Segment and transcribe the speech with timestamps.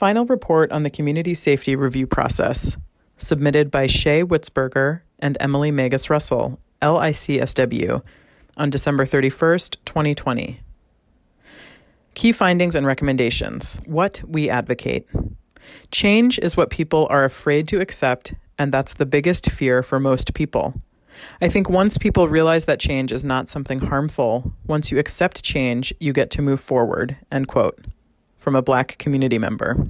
[0.00, 2.78] Final report on the community safety review process,
[3.18, 8.02] submitted by Shea Witzberger and Emily Megas-Russell, LICSW,
[8.56, 10.60] on December 31st, 2020.
[12.14, 13.78] Key findings and recommendations.
[13.84, 15.06] What we advocate.
[15.90, 20.32] Change is what people are afraid to accept, and that's the biggest fear for most
[20.32, 20.72] people.
[21.42, 25.92] I think once people realize that change is not something harmful, once you accept change,
[26.00, 27.18] you get to move forward.
[27.30, 27.84] End quote.
[28.40, 29.86] From a Black community member.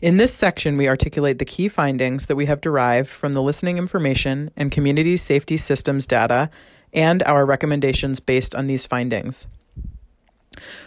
[0.00, 3.78] In this section, we articulate the key findings that we have derived from the listening
[3.78, 6.50] information and community safety systems data
[6.92, 9.48] and our recommendations based on these findings.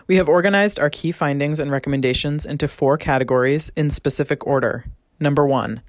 [0.07, 4.85] We have organized our key findings and recommendations into four categories in specific order.
[5.19, 5.81] Number one,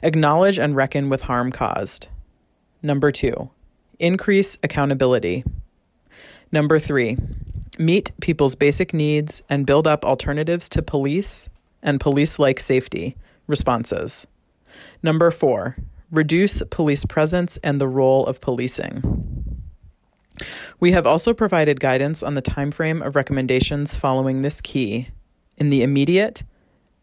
[0.00, 2.08] acknowledge and reckon with harm caused.
[2.82, 3.50] Number two,
[3.98, 5.44] increase accountability.
[6.50, 7.18] Number three,
[7.78, 11.48] meet people's basic needs and build up alternatives to police
[11.82, 14.26] and police like safety responses.
[15.02, 15.76] Number four,
[16.10, 19.62] reduce police presence and the role of policing.
[20.80, 25.08] We have also provided guidance on the timeframe of recommendations following this key
[25.56, 26.42] in the immediate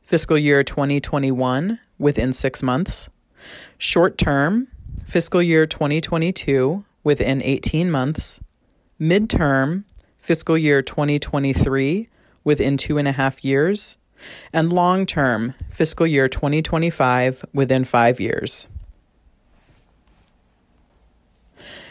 [0.02, 3.10] fiscal year 2021 within 6 months,
[3.78, 4.68] short term
[5.06, 8.40] fiscal year 2022 within 18 months,
[9.00, 9.84] midterm
[10.30, 12.08] fiscal year 2023
[12.44, 13.98] within two and a half years,
[14.54, 18.68] and long term fiscal year 2025 within five years.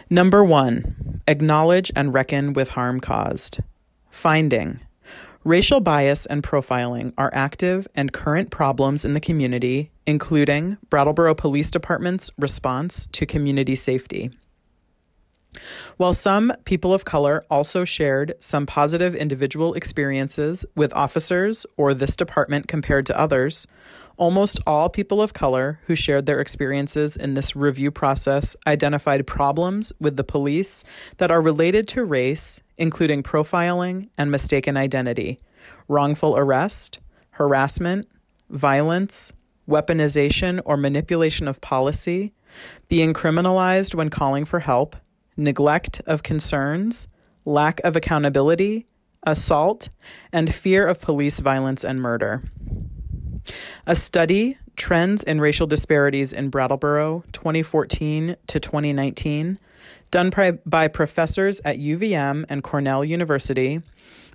[0.09, 3.59] Number one, acknowledge and reckon with harm caused.
[4.09, 4.79] Finding
[5.43, 11.73] Racial bias and profiling are active and current problems in the community, including Brattleboro Police
[11.73, 14.31] Department's response to community safety.
[15.97, 22.17] While some people of color also shared some positive individual experiences with officers or this
[22.17, 23.67] department compared to others,
[24.17, 29.93] almost all people of color who shared their experiences in this review process identified problems
[29.99, 30.85] with the police
[31.17, 35.41] that are related to race, including profiling and mistaken identity,
[35.89, 36.99] wrongful arrest,
[37.31, 38.07] harassment,
[38.51, 39.33] violence,
[39.69, 42.33] weaponization or manipulation of policy,
[42.89, 44.97] being criminalized when calling for help
[45.39, 47.09] neglect of concerns,
[47.45, 48.87] lack of accountability,
[49.23, 49.89] assault,
[50.33, 52.43] and fear of police violence and murder.
[53.87, 59.59] A study, Trends in Racial Disparities in Brattleboro 2014 to 2019,
[60.11, 60.33] done
[60.67, 63.81] by professors at UVM and Cornell University,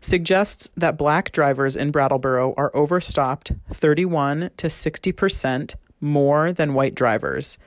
[0.01, 6.93] suggests that black drivers in Brattleboro are overstopped 31 to 60 percent more than white
[6.93, 7.57] drivers,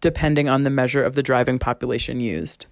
[0.00, 2.66] depending on the measure of the driving population used.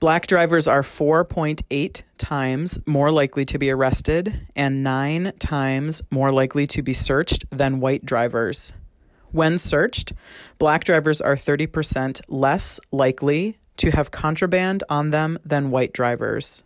[0.00, 6.66] Black drivers are 4.8 times more likely to be arrested and nine times more likely
[6.66, 8.74] to be searched than white drivers.
[9.30, 10.12] When searched,
[10.58, 16.63] black drivers are 30% less likely to have contraband on them than white drivers.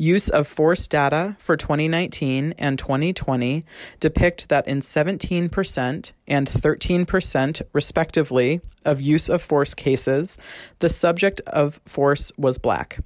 [0.00, 3.66] Use of force data for 2019 and 2020
[4.00, 10.38] depict that in 17% and 13%, respectively, of use of force cases,
[10.78, 13.00] the subject of force was black.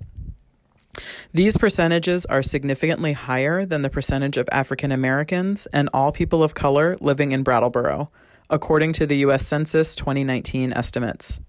[1.33, 6.55] These percentages are significantly higher than the percentage of African Americans and all people of
[6.55, 8.09] color living in Brattleboro,
[8.49, 9.45] according to the U.S.
[9.45, 11.41] Census 2019 estimates.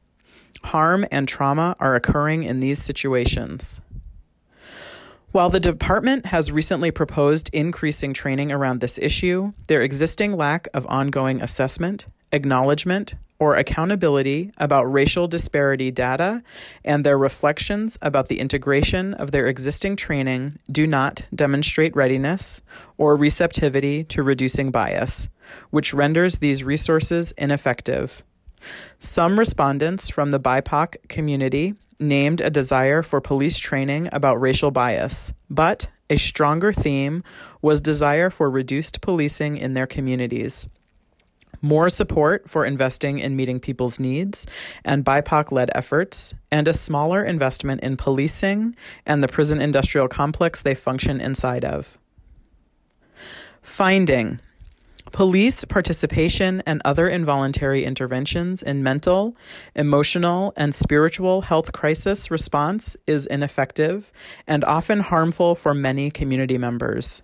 [0.64, 3.80] Harm and trauma are occurring in these situations.
[5.36, 10.88] While the department has recently proposed increasing training around this issue, their existing lack of
[10.88, 16.42] ongoing assessment, acknowledgement, or accountability about racial disparity data
[16.86, 22.62] and their reflections about the integration of their existing training do not demonstrate readiness
[22.98, 25.28] or receptivity to reducing bias,
[25.70, 28.24] which renders these resources ineffective.
[29.00, 35.34] Some respondents from the BIPOC community named a desire for police training about racial bias,
[35.50, 37.24] but a stronger theme
[37.62, 40.68] was desire for reduced policing in their communities.
[41.62, 44.46] More support for investing in meeting people's needs
[44.84, 48.76] and BIPOC led efforts, and a smaller investment in policing
[49.06, 51.98] and the prison industrial complex they function inside of.
[53.62, 54.42] Finding
[55.16, 59.38] Police participation and other involuntary interventions in mental,
[59.74, 64.12] emotional, and spiritual health crisis response is ineffective
[64.46, 67.22] and often harmful for many community members.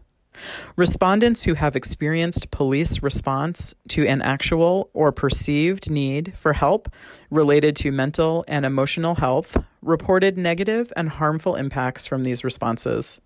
[0.78, 6.88] Respondents who have experienced police response to an actual or perceived need for help
[7.30, 13.20] related to mental and emotional health reported negative and harmful impacts from these responses.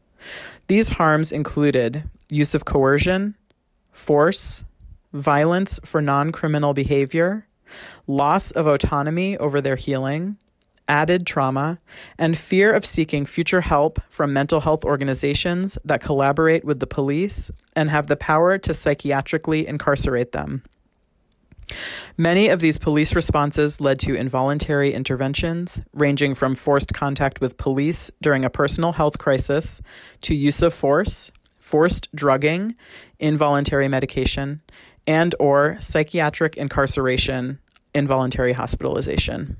[0.66, 3.36] These harms included use of coercion,
[3.96, 4.64] force,
[5.14, 7.48] violence for non criminal behavior,
[8.06, 10.38] loss of autonomy over their healing,
[10.88, 11.80] added trauma,
[12.18, 17.50] and fear of seeking future help from mental health organizations that collaborate with the police
[17.76, 20.62] and have the power to psychiatrically incarcerate them.
[22.18, 28.12] Many of these police responses led to involuntary interventions, ranging from forced contact with police
[28.22, 29.82] during a personal health crisis
[30.22, 31.32] to use of force,
[31.66, 32.76] forced drugging,
[33.18, 34.62] involuntary medication,
[35.08, 37.58] and or psychiatric incarceration,
[37.96, 39.58] involuntary hospitalization.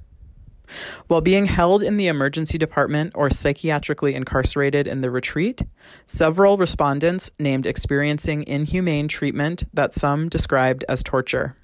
[1.08, 5.64] While being held in the emergency department or psychiatrically incarcerated in the retreat,
[6.06, 11.58] several respondents named experiencing inhumane treatment that some described as torture.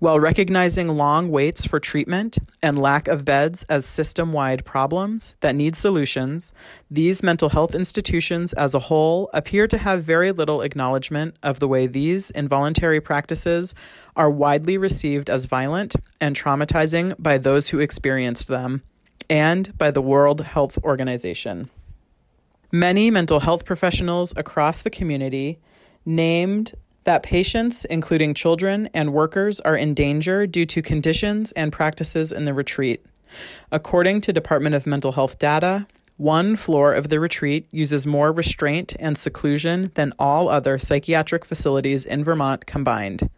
[0.00, 5.54] While recognizing long waits for treatment and lack of beds as system wide problems that
[5.54, 6.54] need solutions,
[6.90, 11.68] these mental health institutions as a whole appear to have very little acknowledgement of the
[11.68, 13.74] way these involuntary practices
[14.16, 18.82] are widely received as violent and traumatizing by those who experienced them
[19.28, 21.68] and by the World Health Organization.
[22.72, 25.58] Many mental health professionals across the community
[26.06, 26.72] named
[27.10, 32.44] that patients, including children and workers, are in danger due to conditions and practices in
[32.44, 33.04] the retreat.
[33.72, 38.94] According to Department of Mental Health data, one floor of the retreat uses more restraint
[39.00, 43.28] and seclusion than all other psychiatric facilities in Vermont combined.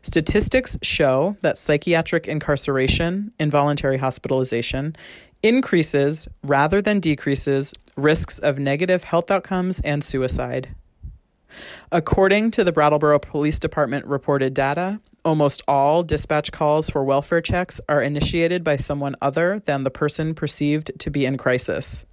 [0.00, 4.96] Statistics show that psychiatric incarceration, involuntary hospitalization,
[5.42, 10.74] increases rather than decreases risks of negative health outcomes and suicide.
[11.92, 17.80] According to the Brattleboro Police Department reported data, almost all dispatch calls for welfare checks
[17.88, 22.06] are initiated by someone other than the person perceived to be in crisis.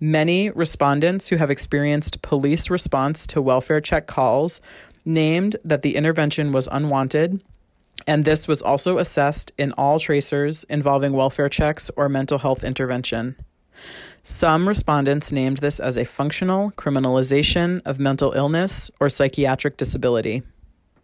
[0.00, 4.60] Many respondents who have experienced police response to welfare check calls
[5.04, 7.40] named that the intervention was unwanted,
[8.06, 13.34] and this was also assessed in all tracers involving welfare checks or mental health intervention.
[14.22, 20.42] Some respondents named this as a functional criminalization of mental illness or psychiatric disability.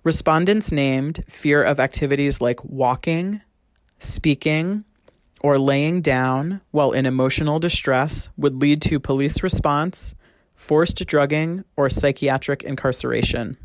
[0.03, 3.41] Respondents named fear of activities like walking,
[3.99, 4.85] speaking,
[5.41, 10.15] or laying down while in emotional distress would lead to police response,
[10.55, 13.57] forced drugging, or psychiatric incarceration.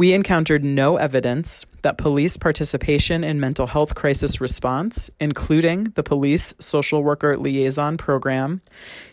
[0.00, 6.54] We encountered no evidence that police participation in mental health crisis response, including the police
[6.58, 8.62] social worker liaison program,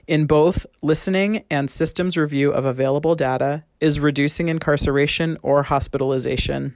[0.07, 6.73] in both listening and systems review of available data, is reducing incarceration or hospitalization.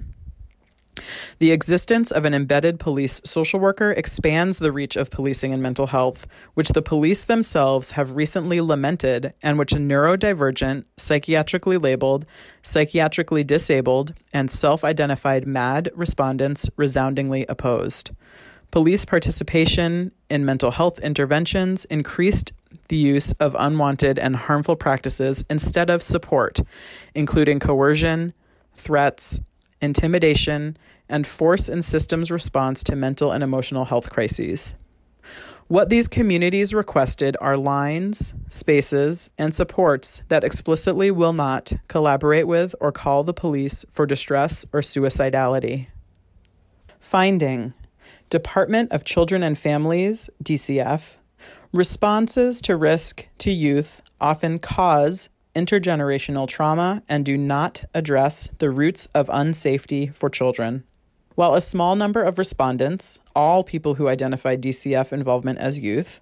[1.39, 5.87] The existence of an embedded police social worker expands the reach of policing and mental
[5.87, 12.25] health, which the police themselves have recently lamented and which neurodivergent, psychiatrically labeled,
[12.61, 18.11] psychiatrically disabled, and self identified MAD respondents resoundingly opposed.
[18.69, 22.53] Police participation in mental health interventions increased
[22.87, 26.61] the use of unwanted and harmful practices instead of support,
[27.13, 28.33] including coercion,
[28.73, 29.41] threats,
[29.81, 30.77] intimidation,
[31.09, 34.75] and force and systems response to mental and emotional health crises.
[35.67, 42.75] What these communities requested are lines, spaces, and supports that explicitly will not collaborate with
[42.81, 45.87] or call the police for distress or suicidality.
[46.99, 47.73] Finding
[48.29, 51.15] Department of Children and Families, DCF,
[51.71, 59.07] responses to risk to youth often cause intergenerational trauma and do not address the roots
[59.13, 60.83] of unsafety for children.
[61.35, 66.21] While a small number of respondents, all people who identified DCF involvement as youth,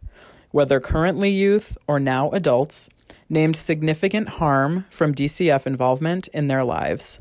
[0.51, 2.89] whether currently youth or now adults,
[3.29, 7.19] named significant harm from DCF involvement in their lives.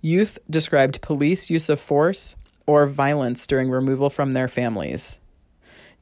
[0.00, 2.36] Youth described police use of force
[2.66, 5.20] or violence during removal from their families.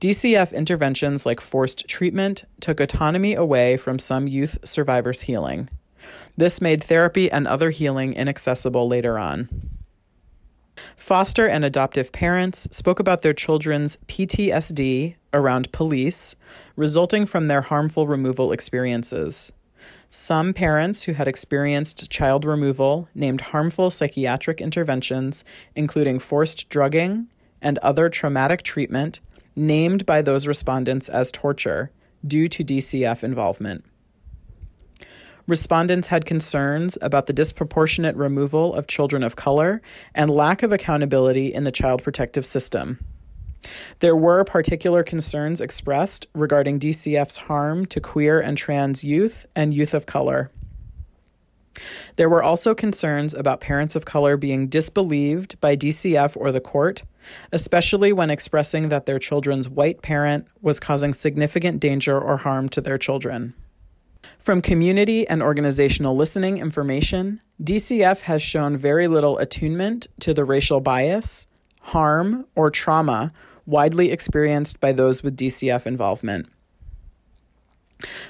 [0.03, 5.69] DCF interventions like forced treatment took autonomy away from some youth survivors' healing.
[6.37, 9.49] This made therapy and other healing inaccessible later on.
[10.97, 16.35] Foster and adoptive parents spoke about their children's PTSD around police,
[16.75, 19.53] resulting from their harmful removal experiences.
[20.09, 25.45] Some parents who had experienced child removal named harmful psychiatric interventions,
[25.77, 27.29] including forced drugging
[27.61, 29.21] and other traumatic treatment,
[29.57, 31.91] named by those respondents as torture
[32.27, 33.85] due to DCF involvement.
[35.47, 39.83] Respondents had concerns about the disproportionate removal of children of color
[40.15, 42.99] and lack of accountability in the child protective system.
[43.99, 49.95] There were particular concerns expressed regarding DCF's harm to queer and trans youth and youth
[49.95, 50.51] of color.
[52.17, 57.05] There were also concerns about parents of color being disbelieved by DCF or the court,
[57.53, 62.81] especially when expressing that their children's white parent was causing significant danger or harm to
[62.81, 63.55] their children.
[64.39, 70.81] From community and organizational listening information, DCF has shown very little attunement to the racial
[70.81, 71.47] bias,
[71.81, 73.33] harm, or trauma
[73.67, 76.49] widely experienced by those with DCF involvement.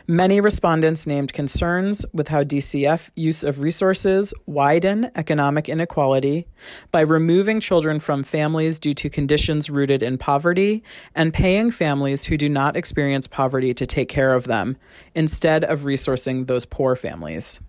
[0.06, 6.46] Many respondents named concerns with how DCF use of resources widen economic inequality
[6.90, 10.82] by removing children from families due to conditions rooted in poverty
[11.14, 14.76] and paying families who do not experience poverty to take care of them,
[15.14, 17.60] instead of resourcing those poor families.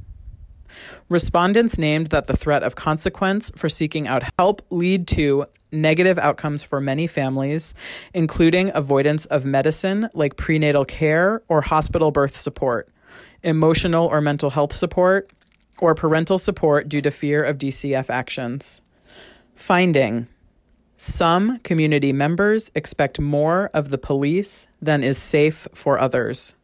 [1.09, 6.63] Respondents named that the threat of consequence for seeking out help lead to negative outcomes
[6.63, 7.73] for many families,
[8.13, 12.89] including avoidance of medicine like prenatal care or hospital birth support,
[13.41, 15.31] emotional or mental health support,
[15.79, 18.81] or parental support due to fear of DCF actions.
[19.55, 20.27] Finding
[20.95, 26.55] some community members expect more of the police than is safe for others.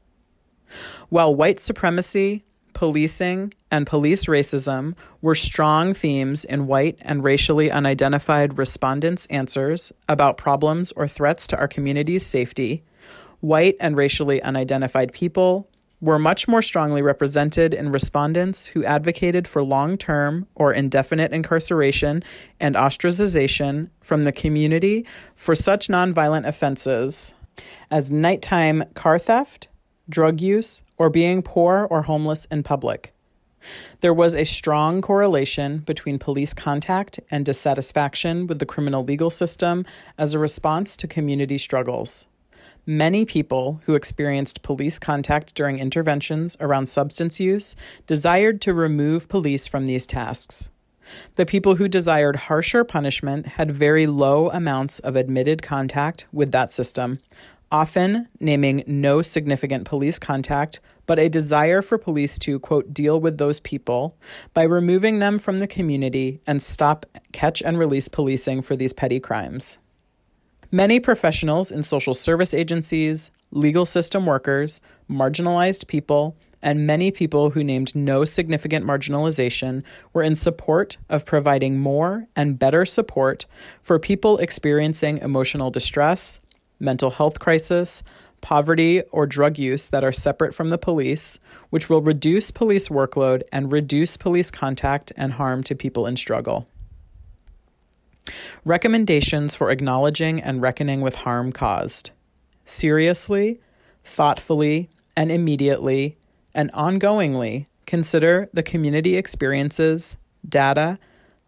[1.09, 2.45] While white supremacy,
[2.79, 10.37] policing, and police racism were strong themes in white and racially unidentified respondents' answers about
[10.37, 12.81] problems or threats to our community's safety,
[13.41, 15.67] white and racially unidentified people
[15.99, 22.23] were much more strongly represented in respondents who advocated for long term or indefinite incarceration
[22.61, 25.05] and ostracization from the community
[25.35, 27.33] for such nonviolent offenses
[27.91, 29.67] as nighttime car theft,
[30.09, 33.13] drug use, or being poor or homeless in public.
[34.01, 39.85] There was a strong correlation between police contact and dissatisfaction with the criminal legal system
[40.17, 42.25] as a response to community struggles.
[42.85, 47.75] Many people who experienced police contact during interventions around substance use
[48.07, 50.71] desired to remove police from these tasks.
[51.35, 56.71] The people who desired harsher punishment had very low amounts of admitted contact with that
[56.71, 57.19] system,
[57.71, 63.37] often naming no significant police contact, but a desire for police to, quote, deal with
[63.37, 64.15] those people
[64.53, 69.19] by removing them from the community and stop catch and release policing for these petty
[69.19, 69.77] crimes.
[70.71, 77.63] Many professionals in social service agencies, legal system workers, marginalized people, and many people who
[77.63, 79.81] named no significant marginalization
[80.13, 83.45] were in support of providing more and better support
[83.81, 86.39] for people experiencing emotional distress,
[86.79, 88.03] mental health crisis,
[88.41, 93.43] poverty, or drug use that are separate from the police, which will reduce police workload
[93.51, 96.67] and reduce police contact and harm to people in struggle.
[98.63, 102.11] Recommendations for acknowledging and reckoning with harm caused.
[102.65, 103.59] Seriously,
[104.03, 106.17] thoughtfully, and immediately,
[106.53, 110.17] and ongoingly consider the community experiences,
[110.47, 110.99] data,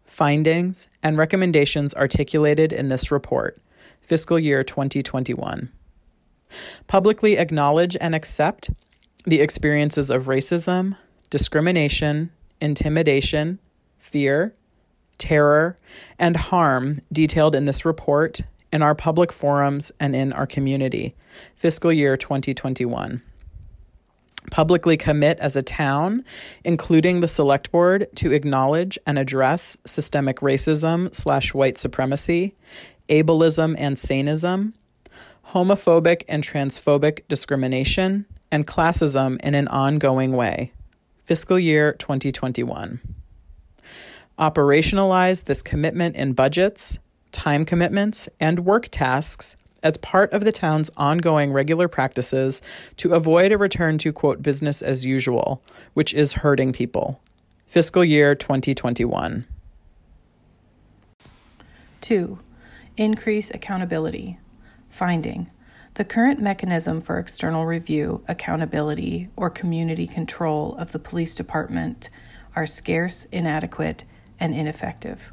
[0.04, 3.61] findings, and recommendations articulated in this report
[4.02, 5.70] fiscal year 2021.
[6.86, 8.70] Publicly acknowledge and accept
[9.24, 10.96] the experiences of racism,
[11.30, 12.30] discrimination,
[12.60, 13.58] intimidation,
[13.96, 14.54] fear,
[15.16, 15.76] terror,
[16.18, 18.42] and harm detailed in this report,
[18.72, 21.14] in our public forums, and in our community.
[21.54, 23.22] Fiscal year 2021
[24.50, 26.24] publicly commit as a town,
[26.64, 32.54] including the select board, to acknowledge and address systemic racism slash white supremacy,
[33.12, 34.72] ableism and saneism,
[35.48, 40.72] homophobic and transphobic discrimination, and classism in an ongoing way.
[41.24, 43.00] Fiscal year 2021.
[44.38, 46.98] Operationalize this commitment in budgets,
[47.32, 52.62] time commitments, and work tasks as part of the town's ongoing regular practices
[52.96, 57.20] to avoid a return to, quote, business as usual, which is hurting people.
[57.66, 59.44] Fiscal year 2021.
[62.00, 62.38] 2.
[62.96, 64.38] Increase accountability.
[64.90, 65.50] Finding
[65.94, 72.10] the current mechanism for external review, accountability, or community control of the police department
[72.56, 74.04] are scarce, inadequate,
[74.40, 75.32] and ineffective.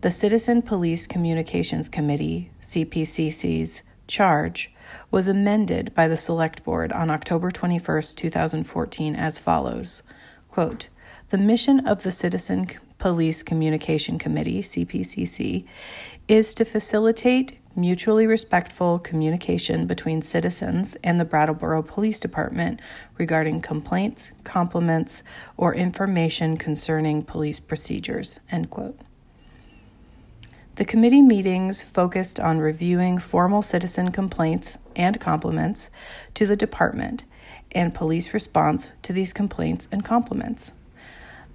[0.00, 4.72] The Citizen Police Communications Committee, CPCC's, charge
[5.10, 10.02] was amended by the Select Board on October 21, 2014, as follows
[10.48, 10.88] Quote,
[11.30, 12.68] The mission of the Citizen
[12.98, 15.64] Police Communication Committee, CPCC,
[16.26, 22.80] is to facilitate mutually respectful communication between citizens and the Brattleboro Police Department
[23.16, 25.22] regarding complaints, compliments,
[25.56, 28.40] or information concerning police procedures.
[28.50, 28.98] End quote.
[30.74, 35.90] The committee meetings focused on reviewing formal citizen complaints and compliments
[36.34, 37.24] to the department
[37.72, 40.72] and police response to these complaints and compliments.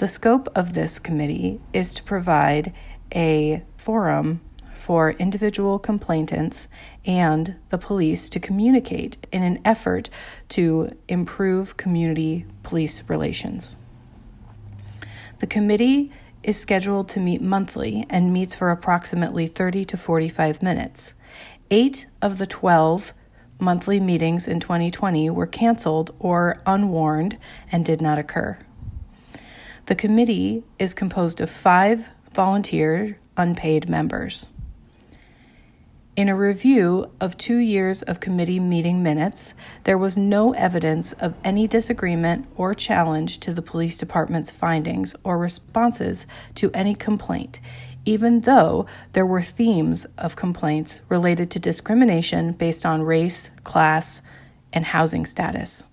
[0.04, 2.74] The scope of this committee is to provide
[3.16, 4.42] a forum
[4.74, 6.68] for individual complainants
[7.06, 10.10] and the police to communicate in an effort
[10.50, 13.78] to improve community police relations.
[15.40, 16.12] The committee
[16.44, 21.14] is scheduled to meet monthly and meets for approximately 30 to 45 minutes.
[21.72, 23.14] Eight of the 12
[23.58, 27.38] monthly meetings in 2020 were canceled or unwarned
[27.72, 28.58] and did not occur.
[29.86, 34.48] The committee is composed of five volunteer unpaid members.
[36.16, 41.34] In a review of two years of committee meeting minutes, there was no evidence of
[41.44, 47.60] any disagreement or challenge to the police department's findings or responses to any complaint,
[48.06, 54.22] even though there were themes of complaints related to discrimination based on race, class,
[54.72, 55.84] and housing status.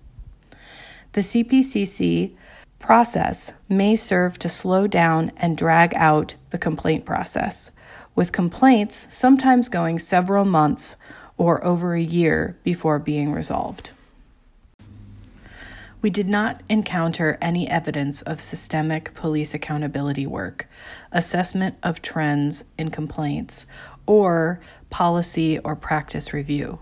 [1.11, 2.35] The CPCC
[2.81, 7.71] process may serve to slow down and drag out the complaint process
[8.15, 10.95] with complaints sometimes going several months
[11.37, 13.91] or over a year before being resolved.
[16.01, 20.67] We did not encounter any evidence of systemic police accountability work,
[21.11, 23.67] assessment of trends in complaints,
[24.07, 24.59] or
[24.89, 26.79] policy or practice review.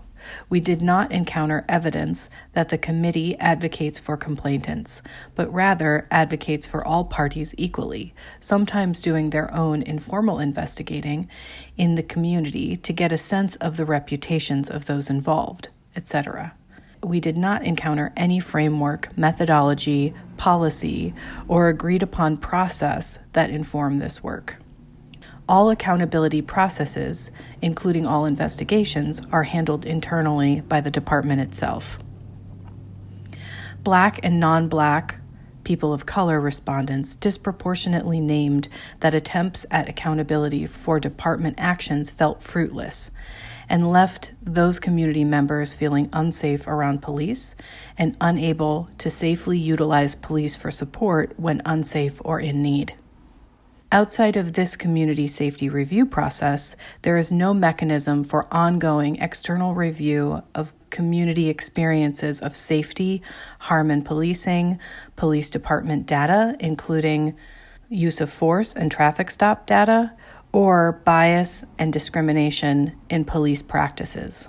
[0.48, 5.02] We did not encounter evidence that the committee advocates for complainants,
[5.34, 11.28] but rather advocates for all parties equally, sometimes doing their own informal investigating
[11.76, 16.54] in the community to get a sense of the reputations of those involved, etc.
[17.02, 21.14] We did not encounter any framework, methodology, policy,
[21.48, 24.59] or agreed upon process that inform this work.
[25.50, 31.98] All accountability processes, including all investigations, are handled internally by the department itself.
[33.82, 35.16] Black and non black
[35.64, 38.68] people of color respondents disproportionately named
[39.00, 43.10] that attempts at accountability for department actions felt fruitless
[43.68, 47.56] and left those community members feeling unsafe around police
[47.98, 52.94] and unable to safely utilize police for support when unsafe or in need.
[53.92, 60.44] Outside of this community safety review process, there is no mechanism for ongoing external review
[60.54, 63.20] of community experiences of safety,
[63.58, 64.78] harm and policing,
[65.16, 67.34] police department data, including
[67.88, 70.12] use of force and traffic stop data,
[70.52, 74.46] or bias and discrimination in police practices.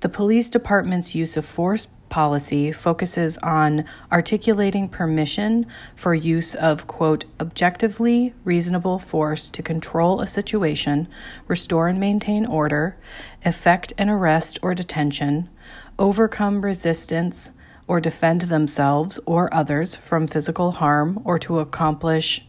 [0.00, 7.24] The police department's use of force policy focuses on articulating permission for use of, quote,
[7.40, 11.08] objectively reasonable force to control a situation,
[11.48, 12.94] restore and maintain order,
[13.46, 15.48] effect an arrest or detention,
[15.98, 17.50] overcome resistance,
[17.88, 22.44] or defend themselves or others from physical harm or to accomplish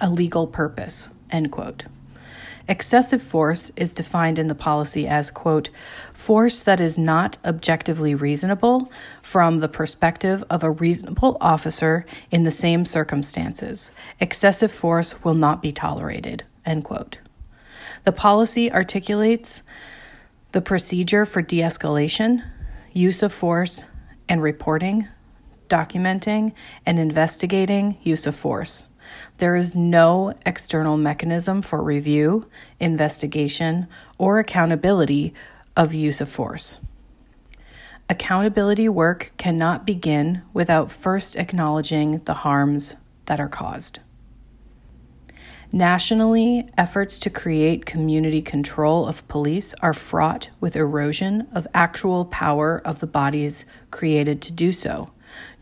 [0.00, 1.84] a legal purpose, end quote.
[2.68, 5.70] Excessive force is defined in the policy as, quote,
[6.12, 12.50] force that is not objectively reasonable from the perspective of a reasonable officer in the
[12.50, 13.90] same circumstances.
[14.20, 17.16] Excessive force will not be tolerated, end quote.
[18.04, 19.62] The policy articulates
[20.52, 22.44] the procedure for de escalation,
[22.92, 23.84] use of force,
[24.28, 25.08] and reporting,
[25.70, 26.52] documenting,
[26.84, 28.84] and investigating use of force.
[29.38, 32.48] There is no external mechanism for review,
[32.80, 33.86] investigation,
[34.18, 35.32] or accountability
[35.76, 36.80] of use of force.
[38.10, 42.96] Accountability work cannot begin without first acknowledging the harms
[43.26, 44.00] that are caused.
[45.70, 52.80] Nationally, efforts to create community control of police are fraught with erosion of actual power
[52.84, 55.12] of the bodies created to do so.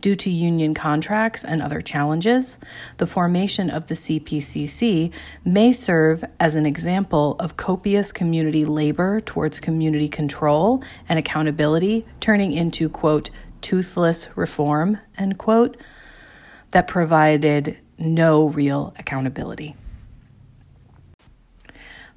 [0.01, 2.59] Due to union contracts and other challenges,
[2.99, 5.13] the formation of the CPCC
[5.45, 12.53] may serve as an example of copious community labor towards community control and accountability, turning
[12.53, 15.77] into, quote, toothless reform, end quote,
[16.71, 19.75] that provided no real accountability.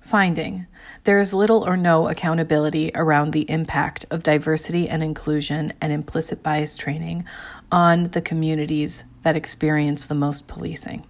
[0.01, 0.67] Finding
[1.03, 6.43] there is little or no accountability around the impact of diversity and inclusion and implicit
[6.43, 7.25] bias training
[7.71, 11.05] on the communities that experience the most policing.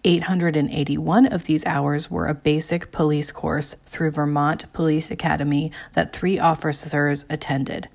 [0.04, 6.38] 881 of these hours were a basic police course through Vermont Police Academy that three
[6.38, 7.88] officers attended.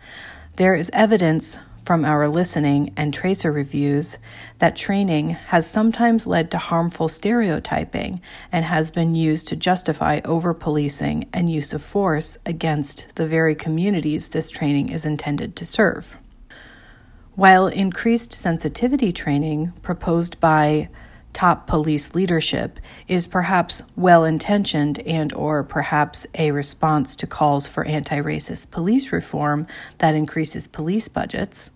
[0.56, 1.58] there is evidence
[1.90, 4.16] from our listening and tracer reviews
[4.58, 8.20] that training has sometimes led to harmful stereotyping
[8.52, 13.56] and has been used to justify over policing and use of force against the very
[13.56, 16.16] communities this training is intended to serve.
[17.34, 20.90] While increased sensitivity training proposed by
[21.32, 27.84] top police leadership is perhaps well intentioned and or perhaps a response to calls for
[27.84, 29.66] anti-racist police reform
[29.98, 31.72] that increases police budgets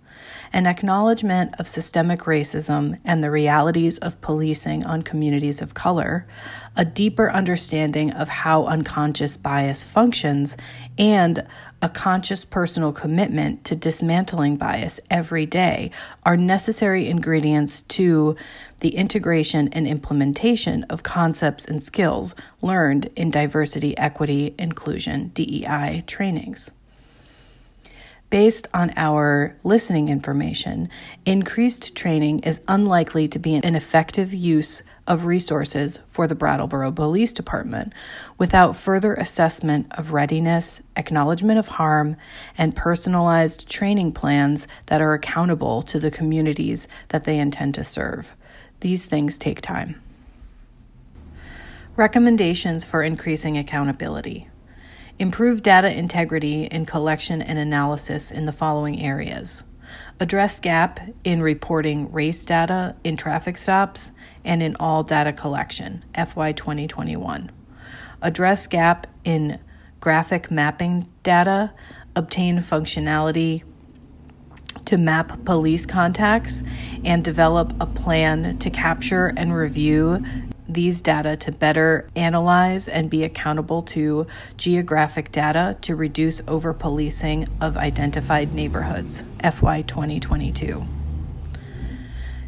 [0.54, 6.28] an acknowledgement of systemic racism and the realities of policing on communities of color,
[6.76, 10.56] a deeper understanding of how unconscious bias functions,
[10.96, 11.44] and
[11.82, 15.90] a conscious personal commitment to dismantling bias every day
[16.24, 18.36] are necessary ingredients to
[18.78, 26.73] the integration and implementation of concepts and skills learned in diversity, equity, inclusion, DEI trainings.
[28.34, 30.88] Based on our listening information,
[31.24, 37.32] increased training is unlikely to be an effective use of resources for the Brattleboro Police
[37.32, 37.92] Department
[38.36, 42.16] without further assessment of readiness, acknowledgement of harm,
[42.58, 48.34] and personalized training plans that are accountable to the communities that they intend to serve.
[48.80, 50.02] These things take time.
[51.94, 54.48] Recommendations for increasing accountability.
[55.18, 59.62] Improve data integrity in collection and analysis in the following areas.
[60.18, 64.10] Address gap in reporting race data in traffic stops
[64.44, 67.52] and in all data collection, FY 2021.
[68.22, 69.60] Address gap in
[70.00, 71.72] graphic mapping data,
[72.16, 73.62] obtain functionality
[74.86, 76.64] to map police contacts,
[77.04, 80.24] and develop a plan to capture and review
[80.68, 87.46] these data to better analyze and be accountable to geographic data to reduce over policing
[87.60, 90.86] of identified neighborhoods, FY 2022.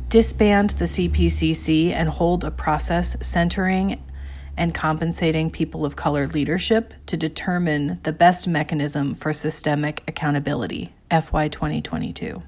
[0.08, 4.02] Disband the CPCC and hold a process centering
[4.56, 11.48] and compensating people of color leadership to determine the best mechanism for systemic accountability, FY
[11.48, 12.42] 2022.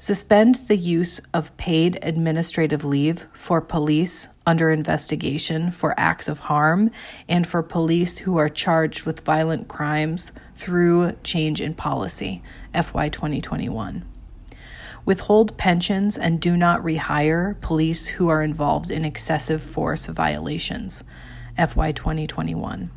[0.00, 6.92] Suspend the use of paid administrative leave for police under investigation for acts of harm
[7.28, 14.04] and for police who are charged with violent crimes through change in policy, FY 2021.
[15.04, 21.02] Withhold pensions and do not rehire police who are involved in excessive force violations,
[21.56, 22.92] FY 2021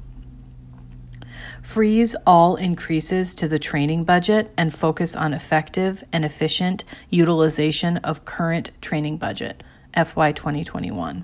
[1.71, 8.25] freeze all increases to the training budget and focus on effective and efficient utilization of
[8.25, 9.63] current training budget,
[9.95, 11.23] FY 2021.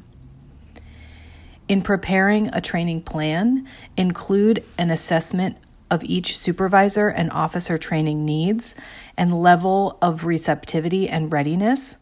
[1.67, 5.57] In preparing a training plan, include an assessment
[5.91, 8.73] of each supervisor and officer training needs
[9.17, 11.97] and level of receptivity and readiness,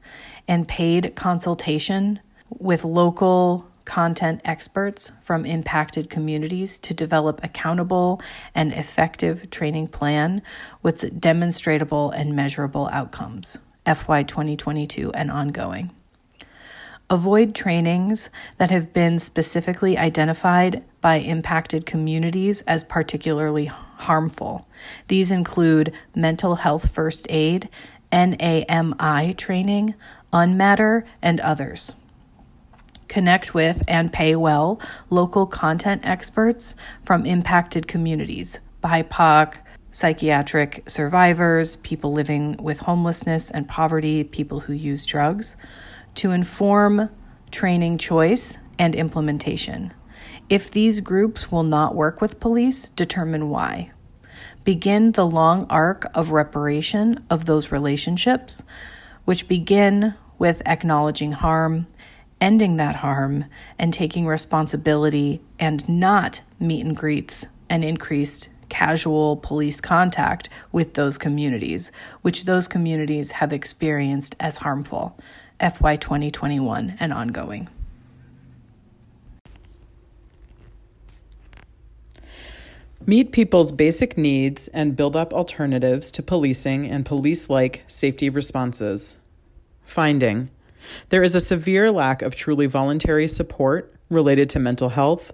[0.47, 8.21] and paid consultation with local content experts from impacted communities to develop accountable
[8.53, 10.41] and effective training plan
[10.83, 13.57] with demonstrable and measurable outcomes.
[13.85, 15.91] FY 2022 and ongoing.
[17.07, 24.67] Avoid trainings that have been specifically identified by impacted communities as particularly harmful.
[25.07, 27.69] These include mental health first aid,
[28.11, 29.93] NAMI training,
[30.33, 31.93] Unmatter, and others.
[33.07, 39.55] Connect with and pay well local content experts from impacted communities, BIPOC,
[39.91, 45.55] psychiatric survivors, people living with homelessness and poverty, people who use drugs
[46.15, 47.09] to inform
[47.51, 49.93] training choice and implementation.
[50.49, 53.91] If these groups will not work with police, determine why.
[54.63, 58.63] Begin the long arc of reparation of those relationships,
[59.23, 61.87] which begin with acknowledging harm,
[62.45, 63.43] ending that harm,
[63.79, 71.17] and taking responsibility and not meet and greets and increased casual police contact with those
[71.17, 75.17] communities, which those communities have experienced as harmful.
[75.59, 77.67] FY 2021 and ongoing.
[83.07, 89.17] Meet people's basic needs and build up alternatives to policing and police like safety responses.
[89.83, 90.51] Finding
[91.09, 95.33] There is a severe lack of truly voluntary support related to mental health,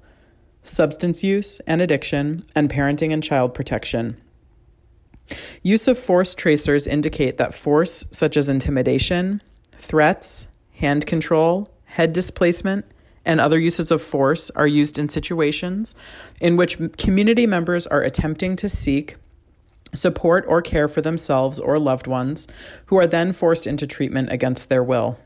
[0.63, 4.17] substance use and addiction, and parenting and child protection.
[5.63, 9.41] Use of force tracers indicate that force such as intimidation,
[9.81, 12.85] Threats, hand control, head displacement,
[13.25, 15.95] and other uses of force are used in situations
[16.39, 19.15] in which community members are attempting to seek
[19.93, 22.47] support or care for themselves or loved ones
[22.85, 25.19] who are then forced into treatment against their will.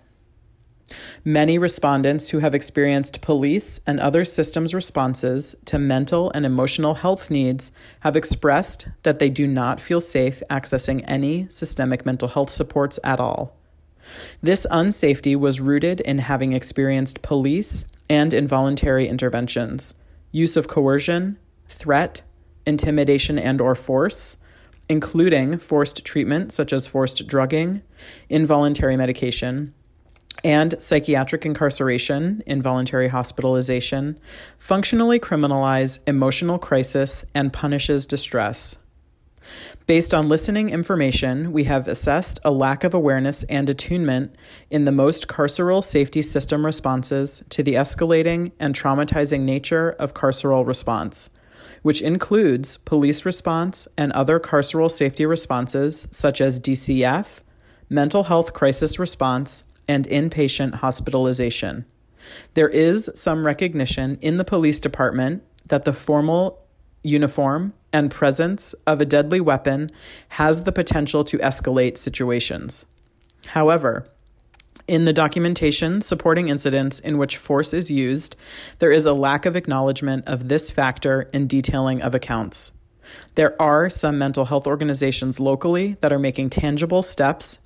[1.23, 7.31] Many respondents who have experienced police and other systems responses to mental and emotional health
[7.31, 7.71] needs
[8.01, 13.19] have expressed that they do not feel safe accessing any systemic mental health supports at
[13.19, 13.55] all.
[14.41, 19.95] This unsafety was rooted in having experienced police and involuntary interventions,
[20.31, 22.21] use of coercion, threat,
[22.65, 24.37] intimidation and or force,
[24.87, 27.81] including forced treatment such as forced drugging,
[28.29, 29.73] involuntary medication,
[30.45, 34.19] and psychiatric incarceration, involuntary hospitalization,
[34.59, 38.77] functionally criminalize emotional crisis and punishes distress.
[39.87, 44.35] Based on listening information, we have assessed a lack of awareness and attunement
[44.69, 50.65] in the most carceral safety system responses to the escalating and traumatizing nature of carceral
[50.65, 51.31] response,
[51.81, 57.39] which includes police response and other carceral safety responses such as DCF,
[57.89, 61.85] mental health crisis response, and inpatient hospitalization.
[62.53, 66.65] There is some recognition in the police department that the formal
[67.03, 69.89] uniform and presence of a deadly weapon
[70.29, 72.85] has the potential to escalate situations.
[73.47, 74.07] However,
[74.87, 78.35] in the documentation supporting incidents in which force is used,
[78.79, 82.71] there is a lack of acknowledgement of this factor in detailing of accounts.
[83.35, 87.59] There are some mental health organizations locally that are making tangible steps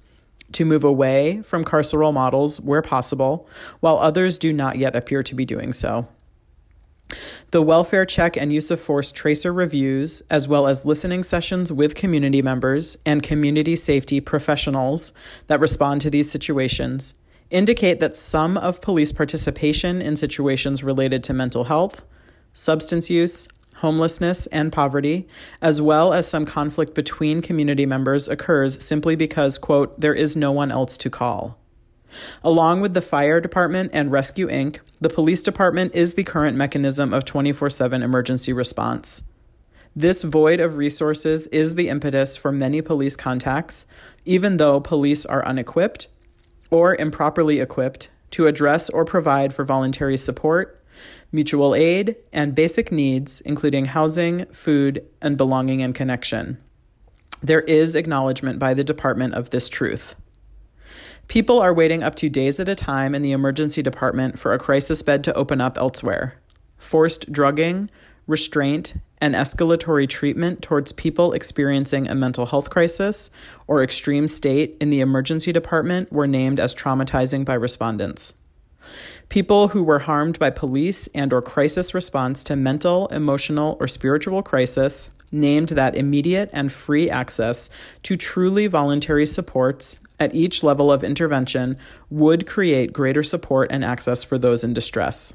[0.53, 3.47] to move away from carceral models where possible,
[3.79, 6.07] while others do not yet appear to be doing so.
[7.51, 11.95] The welfare check and use of force tracer reviews, as well as listening sessions with
[11.95, 15.11] community members and community safety professionals
[15.47, 17.15] that respond to these situations,
[17.49, 22.03] indicate that some of police participation in situations related to mental health,
[22.53, 23.47] substance use,
[23.79, 25.27] homelessness, and poverty,
[25.61, 30.51] as well as some conflict between community members, occurs simply because, quote, there is no
[30.51, 31.57] one else to call.
[32.43, 37.13] Along with the fire department and Rescue Inc., the police department is the current mechanism
[37.13, 39.23] of 24 7 emergency response.
[39.95, 43.85] This void of resources is the impetus for many police contacts,
[44.25, 46.07] even though police are unequipped
[46.71, 50.78] or improperly equipped to address or provide for voluntary support,
[51.31, 56.57] mutual aid, and basic needs, including housing, food, and belonging and connection.
[57.41, 60.15] There is acknowledgement by the department of this truth.
[61.27, 64.59] People are waiting up to days at a time in the emergency department for a
[64.59, 66.41] crisis bed to open up elsewhere.
[66.77, 67.89] Forced drugging,
[68.25, 73.29] restraint, and escalatory treatment towards people experiencing a mental health crisis
[73.67, 78.33] or extreme state in the emergency department were named as traumatizing by respondents.
[79.29, 84.41] People who were harmed by police and or crisis response to mental, emotional, or spiritual
[84.43, 87.69] crisis named that immediate and free access
[88.03, 91.77] to truly voluntary supports at each level of intervention
[92.09, 95.33] would create greater support and access for those in distress.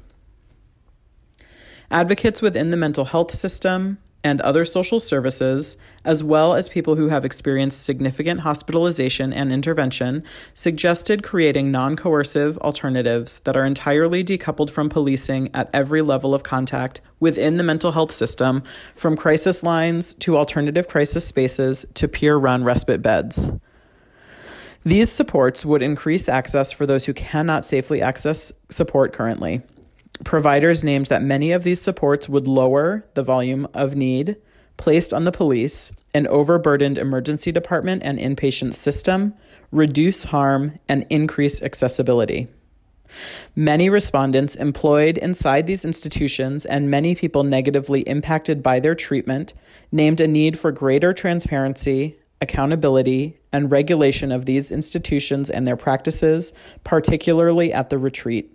[1.89, 7.09] Advocates within the mental health system and other social services, as well as people who
[7.09, 14.71] have experienced significant hospitalization and intervention, suggested creating non coercive alternatives that are entirely decoupled
[14.71, 18.63] from policing at every level of contact within the mental health system,
[18.95, 23.51] from crisis lines to alternative crisis spaces to peer run respite beds.
[24.83, 29.61] These supports would increase access for those who cannot safely access support currently
[30.23, 34.37] Providers named that many of these supports would lower the volume of need
[34.77, 39.33] placed on the police, an overburdened emergency department and inpatient system,
[39.71, 42.47] reduce harm, and increase accessibility.
[43.55, 49.53] Many respondents employed inside these institutions and many people negatively impacted by their treatment
[49.91, 56.53] named a need for greater transparency, accountability, and regulation of these institutions and their practices,
[56.83, 58.54] particularly at the retreat.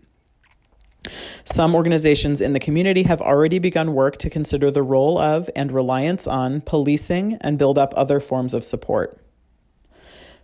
[1.45, 5.73] Some organizations in the community have already begun work to consider the role of and
[5.73, 9.21] reliance on policing and build up other forms of support.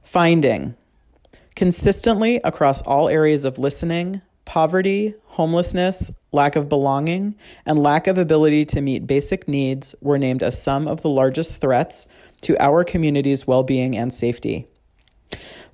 [0.02, 0.74] Finding
[1.54, 8.64] consistently across all areas of listening, poverty, homelessness, lack of belonging, and lack of ability
[8.66, 12.06] to meet basic needs were named as some of the largest threats
[12.42, 14.66] to our community's well being and safety.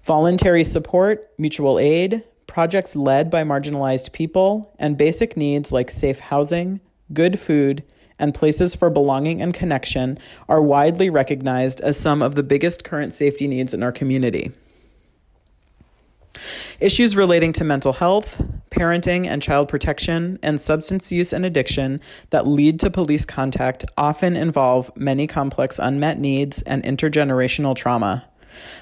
[0.04, 6.80] Voluntary support, mutual aid, projects led by marginalized people, and basic needs like safe housing,
[7.14, 7.82] good food,
[8.18, 10.18] and places for belonging and connection
[10.50, 14.52] are widely recognized as some of the biggest current safety needs in our community.
[16.78, 22.46] Issues relating to mental health, parenting and child protection, and substance use and addiction that
[22.46, 28.26] lead to police contact often involve many complex unmet needs and intergenerational trauma.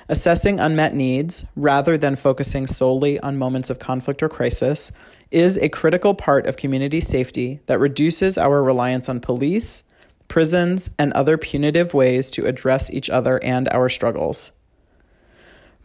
[0.09, 4.93] Assessing unmet needs, rather than focusing solely on moments of conflict or crisis,
[5.31, 9.85] is a critical part of community safety that reduces our reliance on police,
[10.29, 14.53] prisons, and other punitive ways to address each other and our struggles.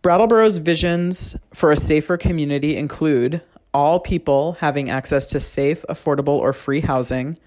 [0.01, 3.41] Brattleboro's visions for a safer community include
[3.73, 7.37] all people having access to safe, affordable, or free housing,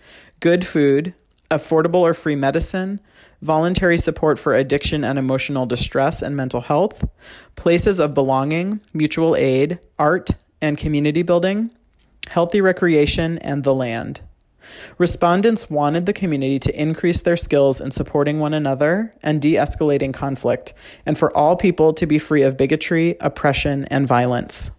[0.40, 1.14] good food,
[1.50, 3.00] affordable or free medicine,
[3.42, 7.08] voluntary support for addiction and emotional distress and mental health,
[7.56, 11.70] places of belonging, mutual aid, art and community building,
[12.28, 14.22] healthy recreation, and the land.
[14.98, 20.12] Respondents wanted the community to increase their skills in supporting one another and de escalating
[20.12, 20.74] conflict,
[21.06, 24.72] and for all people to be free of bigotry, oppression, and violence.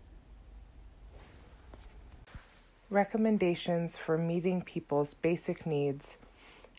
[2.92, 6.18] Recommendations for meeting people's basic needs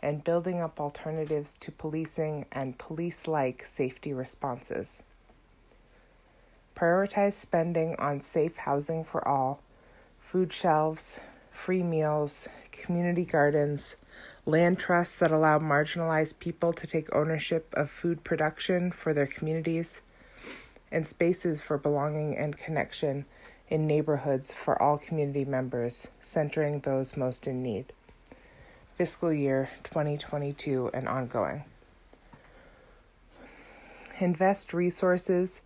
[0.02, 5.02] and building up alternatives to policing and police like safety responses.
[6.74, 9.60] Prioritize spending on safe housing for all,
[10.18, 13.96] food shelves, free meals, community gardens,
[14.46, 20.00] land trusts that allow marginalized people to take ownership of food production for their communities,
[20.90, 23.26] and spaces for belonging and connection
[23.68, 27.92] in neighborhoods for all community members, centering those most in need
[29.00, 31.64] fiscal year 2022 and ongoing.
[34.18, 35.62] Invest resources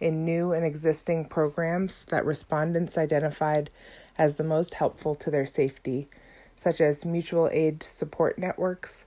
[0.00, 3.70] in new and existing programs that respondents identified
[4.18, 6.08] as the most helpful to their safety,
[6.54, 9.06] such as mutual aid support networks,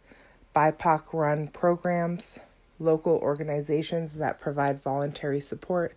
[0.56, 2.40] BIPOC run programs,
[2.80, 5.94] local organizations that provide voluntary support,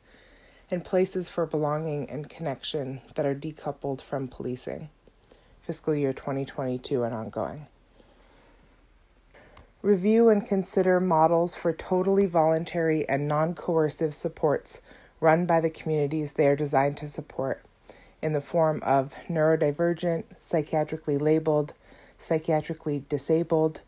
[0.71, 4.90] and places for belonging and connection that are decoupled from policing
[5.62, 7.66] fiscal year 2022 and ongoing.
[9.83, 14.81] Review and consider models for totally voluntary and non coercive supports
[15.20, 17.62] run by the communities they are designed to support
[18.20, 21.73] in the form of neurodivergent, psychiatrically labeled,
[22.18, 23.81] psychiatrically disabled,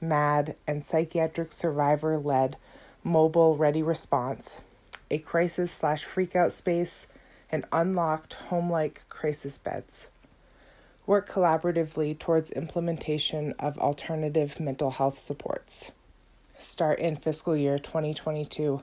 [0.00, 2.56] MAD, and psychiatric survivor led
[3.02, 4.60] mobile ready response,
[5.10, 7.06] a crisis slash freakout space,
[7.50, 10.06] and unlocked home like crisis beds
[11.06, 15.92] work collaboratively towards implementation of alternative mental health supports.
[16.58, 18.82] Start in fiscal year 2022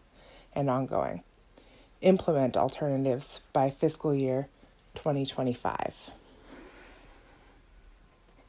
[0.54, 1.22] and ongoing.
[2.02, 4.48] Implement alternatives by fiscal year
[4.96, 6.12] 2025.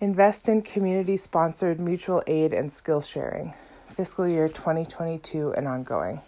[0.01, 3.53] Invest in community sponsored mutual aid and skill sharing,
[3.87, 6.21] fiscal year 2022 and ongoing.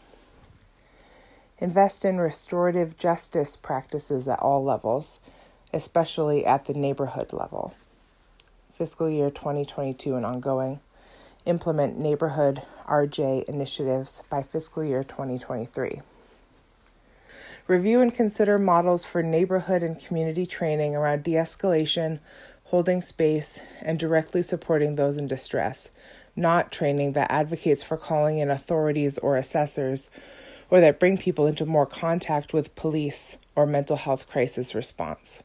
[1.58, 5.20] Invest in restorative justice practices at all levels
[5.72, 7.74] especially at the neighborhood level.
[8.76, 10.80] Fiscal year 2022 and ongoing.
[11.46, 16.02] Implement neighborhood RJ initiatives by fiscal year 2023.
[17.66, 22.18] Review and consider models for neighborhood and community training around de escalation,
[22.64, 25.90] holding space, and directly supporting those in distress,
[26.34, 30.10] not training that advocates for calling in authorities or assessors,
[30.68, 35.42] or that bring people into more contact with police or mental health crisis response.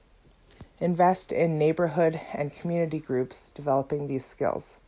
[0.80, 4.82] Invest in neighborhood and community groups developing these skills.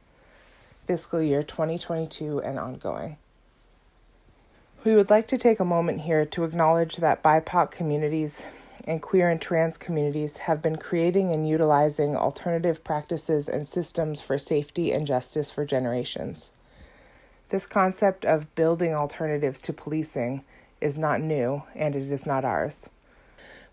[0.86, 3.18] Fiscal year 2022 and ongoing.
[4.84, 8.48] We would like to take a moment here to acknowledge that BIPOC communities
[8.84, 14.38] and queer and trans communities have been creating and utilizing alternative practices and systems for
[14.38, 16.52] safety and justice for generations.
[17.50, 20.44] This concept of building alternatives to policing
[20.82, 22.90] is not new, and it is not ours.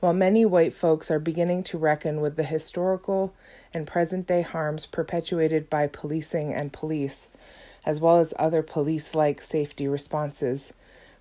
[0.05, 3.33] While many white folks are beginning to reckon with the historical
[3.73, 7.27] and present day harms perpetuated by policing and police,
[7.87, 10.75] as well as other police like safety responses,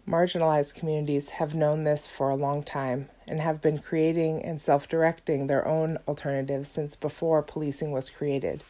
[0.05, 4.89] marginalized communities have known this for a long time and have been creating and self
[4.89, 8.65] directing their own alternatives since before policing was created,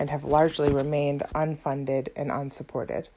[0.00, 3.08] and have largely remained unfunded and unsupported.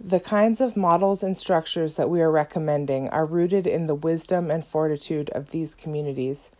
[0.00, 4.50] The kinds of models and structures that we are recommending are rooted in the wisdom
[4.50, 6.50] and fortitude of these communities,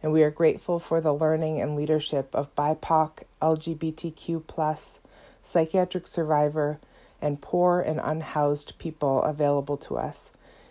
[0.00, 5.00] and we are grateful for the learning and leadership of BIPOC, LGBTQ,
[5.42, 6.78] psychiatric survivor,
[7.20, 10.30] and poor and unhoused people available to us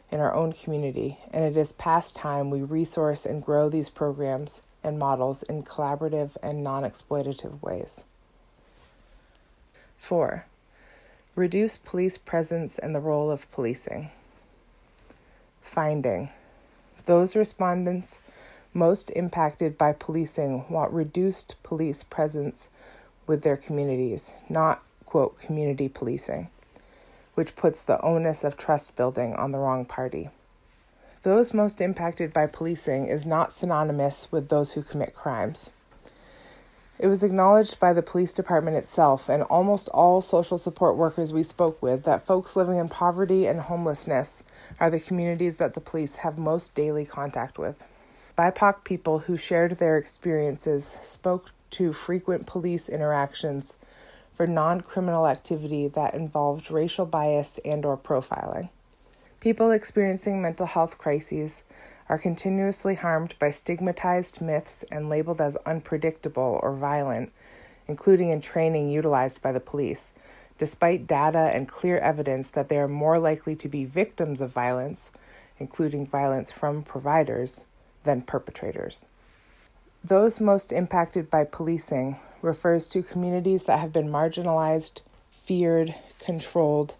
[0.10, 4.62] in our own community, and it is past time we resource and grow these programs
[4.82, 8.06] and models in collaborative and non exploitative ways.
[9.98, 10.46] 4.
[11.36, 14.12] Reduce police presence and the role of policing.
[15.62, 16.30] Finding
[17.06, 18.20] those respondents
[18.74, 22.70] most impacted by policing want reduced police presence
[23.28, 26.50] with their communities, not, quote, community policing
[27.34, 30.30] which puts the onus of trust building on the wrong party.
[31.24, 35.72] Those most impacted by policing is not synonymous with those who commit crimes.
[37.04, 41.44] It was acknowledged by the police department itself and almost all social support workers we
[41.44, 44.42] spoke with that folks living in poverty and homelessness
[44.80, 47.84] are the communities that the police have most daily contact with.
[48.38, 53.76] BIPOC people who shared their experiences spoke to frequent police interactions
[54.34, 58.70] for non-criminal activity that involved racial bias and or profiling.
[59.42, 61.64] People experiencing mental health crises
[62.10, 67.32] are continuously harmed by stigmatized myths and labeled as unpredictable or violent,
[67.88, 70.12] including in training utilized by the police,
[70.58, 75.12] despite data and clear evidence that they are more likely to be victims of violence,
[75.58, 77.66] including violence from providers,
[78.04, 79.06] than perpetrators.
[80.04, 85.00] Those most impacted by policing refers to communities that have been marginalized,
[85.30, 86.96] feared, controlled,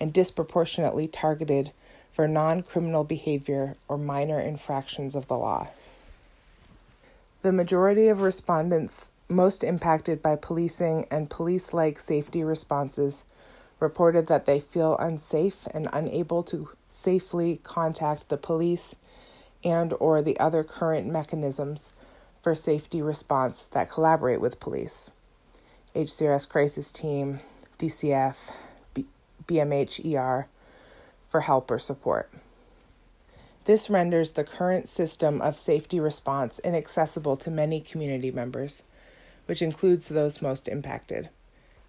[0.00, 1.72] and disproportionately targeted
[2.18, 5.68] for non criminal behavior or minor infractions of the law.
[7.42, 13.22] The majority of respondents most impacted by policing and police like safety responses
[13.78, 18.96] reported that they feel unsafe and unable to safely contact the police
[19.62, 21.90] and or the other current mechanisms
[22.42, 25.12] for safety response that collaborate with police
[25.94, 27.38] HCRS Crisis Team,
[27.78, 28.34] DCF,
[28.92, 29.06] B-
[29.46, 30.48] BMH ER
[31.28, 32.30] for help or support.
[33.64, 38.82] This renders the current system of safety response inaccessible to many community members,
[39.46, 41.28] which includes those most impacted.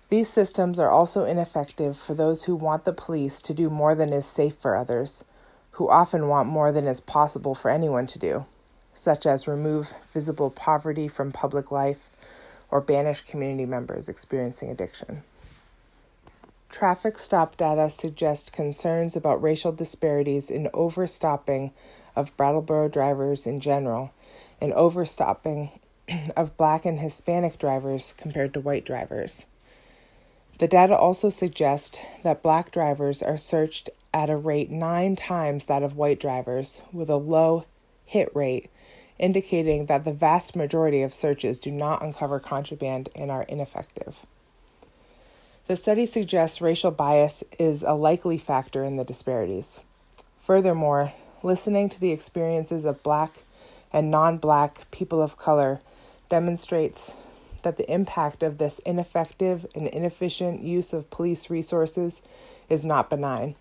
[0.09, 4.11] These systems are also ineffective for those who want the police to do more than
[4.11, 5.23] is safe for others,
[5.71, 8.45] who often want more than is possible for anyone to do
[8.99, 12.09] such as remove visible poverty from public life
[12.69, 15.23] or banish community members experiencing addiction.
[16.70, 21.72] Traffic stop data suggest concerns about racial disparities in overstopping
[22.15, 24.13] of Brattleboro drivers in general
[24.61, 25.72] and overstopping
[26.38, 29.45] of black and Hispanic drivers compared to white drivers.
[30.59, 35.82] The data also suggest that black drivers are searched at a rate nine times that
[35.82, 37.65] of white drivers, with a low
[38.05, 38.70] hit rate
[39.17, 44.26] indicating that the vast majority of searches do not uncover contraband and are ineffective.
[45.70, 49.82] The study suggests racial bias is a likely factor in the disparities.
[50.39, 51.13] Furthermore,
[51.43, 53.43] listening to the experiences of Black
[53.93, 55.80] and non Black people of color
[56.28, 57.13] demonstrates
[57.61, 62.24] that the impact of this ineffective and inefficient use of police resources
[62.67, 63.53] is not benign.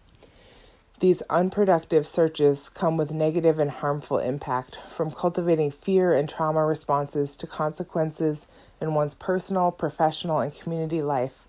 [1.00, 7.36] These unproductive searches come with negative and harmful impact, from cultivating fear and trauma responses
[7.36, 8.46] to consequences
[8.80, 11.44] in one's personal, professional, and community life,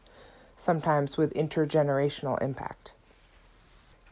[0.59, 2.93] sometimes with intergenerational impact.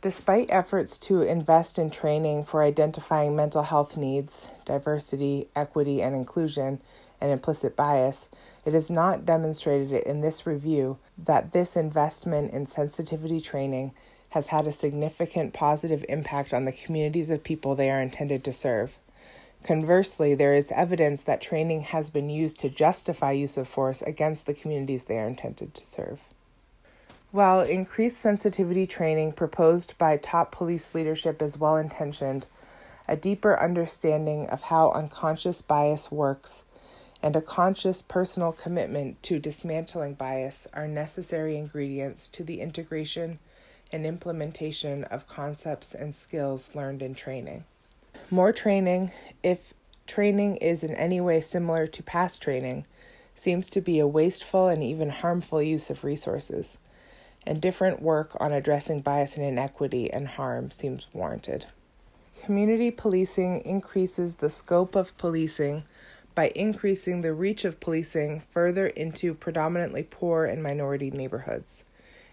[0.01, 6.79] Despite efforts to invest in training for identifying mental health needs, diversity, equity, and inclusion,
[7.19, 8.29] and implicit bias,
[8.63, 13.91] it is not demonstrated in this review that this investment in sensitivity training
[14.29, 18.53] has had a significant positive impact on the communities of people they are intended to
[18.53, 18.99] serve.
[19.63, 24.45] Conversely, there is evidence that training has been used to justify use of force against
[24.45, 26.21] the communities they are intended to serve.
[27.31, 32.47] While increased sensitivity training proposed by top police leadership is well intentioned,
[33.05, 36.63] a deeper understanding of how unconscious bias works
[37.21, 43.39] and a conscious personal commitment to dismantling bias are necessary ingredients to the integration
[43.91, 47.65] and implementation of concepts and skills learned in training.
[48.29, 49.11] More training,
[49.43, 49.73] if
[50.05, 52.85] training is in any way similar to past training,
[53.35, 56.77] seems to be a wasteful and even harmful use of resources,
[57.47, 61.65] and different work on addressing bias and inequity and harm seems warranted.
[62.43, 65.83] Community policing increases the scope of policing
[66.35, 71.83] by increasing the reach of policing further into predominantly poor and minority neighborhoods.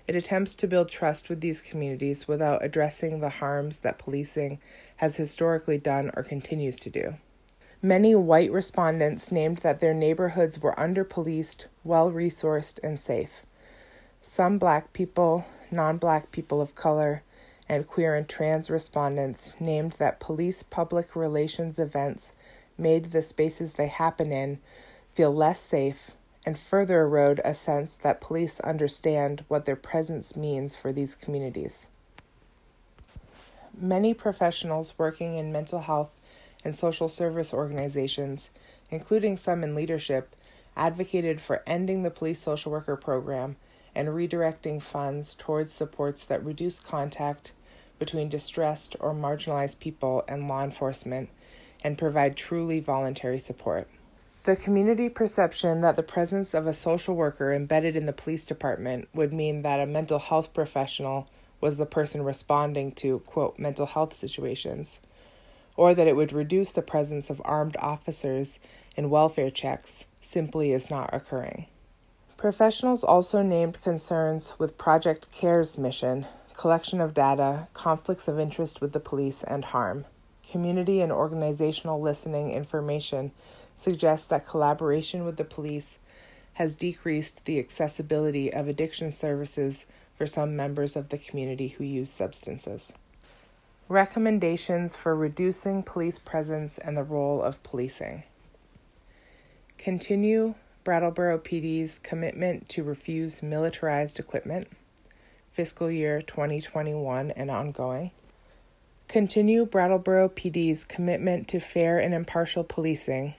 [0.06, 4.58] It attempts to build trust with these communities without addressing the harms that policing
[4.96, 7.14] has historically done or continues to do.
[7.80, 13.46] Many white respondents named that their neighborhoods were under policed, well resourced, and safe.
[14.26, 17.22] Some black people, non black people of color,
[17.68, 22.32] and queer and trans respondents named that police public relations events
[22.78, 24.60] made the spaces they happen in
[25.12, 26.12] feel less safe
[26.46, 31.86] and further erode a sense that police understand what their presence means for these communities.
[33.78, 36.18] Many professionals working in mental health
[36.64, 38.48] and social service organizations,
[38.90, 40.34] including some in leadership,
[40.74, 43.56] advocated for ending the police social worker program
[43.94, 47.52] and redirecting funds towards supports that reduce contact
[47.98, 51.28] between distressed or marginalized people and law enforcement
[51.82, 53.88] and provide truly voluntary support.
[54.44, 59.08] The community perception that the presence of a social worker embedded in the police department
[59.14, 61.26] would mean that a mental health professional
[61.60, 65.00] was the person responding to, quote, mental health situations,
[65.76, 68.58] or that it would reduce the presence of armed officers
[68.96, 71.66] in welfare checks simply is not occurring.
[72.36, 78.92] Professionals also named concerns with Project CARE's mission, collection of data, conflicts of interest with
[78.92, 80.04] the police, and harm.
[80.50, 83.32] Community and organizational listening information
[83.76, 85.98] suggests that collaboration with the police
[86.54, 92.10] has decreased the accessibility of addiction services for some members of the community who use
[92.10, 92.92] substances.
[93.88, 98.22] Recommendations for reducing police presence and the role of policing.
[99.76, 100.54] Continue
[100.84, 104.68] Brattleboro PD's commitment to refuse militarized equipment,
[105.50, 108.10] fiscal year 2021 and ongoing.
[109.08, 113.32] Continue Brattleboro PD's commitment to fair and impartial policing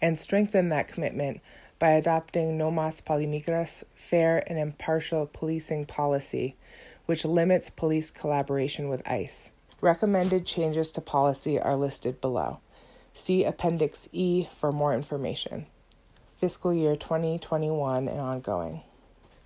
[0.00, 1.40] and strengthen that commitment
[1.80, 6.54] by adopting No Mas Polimigra's fair and impartial policing policy,
[7.06, 9.50] which limits police collaboration with ICE.
[9.80, 12.60] Recommended changes to policy are listed below.
[13.12, 15.66] See Appendix E for more information.
[16.42, 18.80] Fiscal year 2021 and ongoing.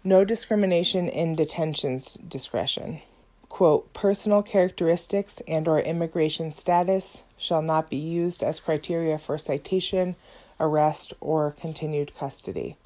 [0.03, 3.03] No discrimination in detentions discretion.
[3.51, 10.17] Quote, personal characteristics and or immigration status shall not be used as criteria for citation
[10.59, 12.79] arrest, or continued custody.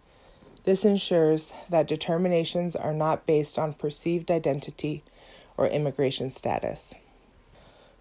[0.65, 5.05] This ensures that determinations are not based on perceived identity
[5.57, 6.97] or immigration status.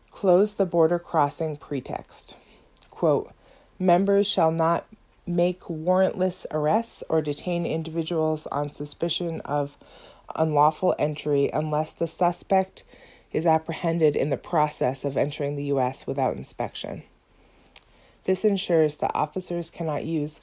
[0.10, 2.36] Close the border crossing pretext.
[2.90, 3.32] Quote,
[3.78, 4.88] members shall not
[5.30, 9.78] make warrantless arrests or detain individuals on suspicion of
[10.36, 12.84] unlawful entry unless the suspect
[13.32, 16.08] is apprehended in the process of entering the U.S.
[16.08, 17.04] without inspection.
[18.24, 20.42] This ensures that officers cannot use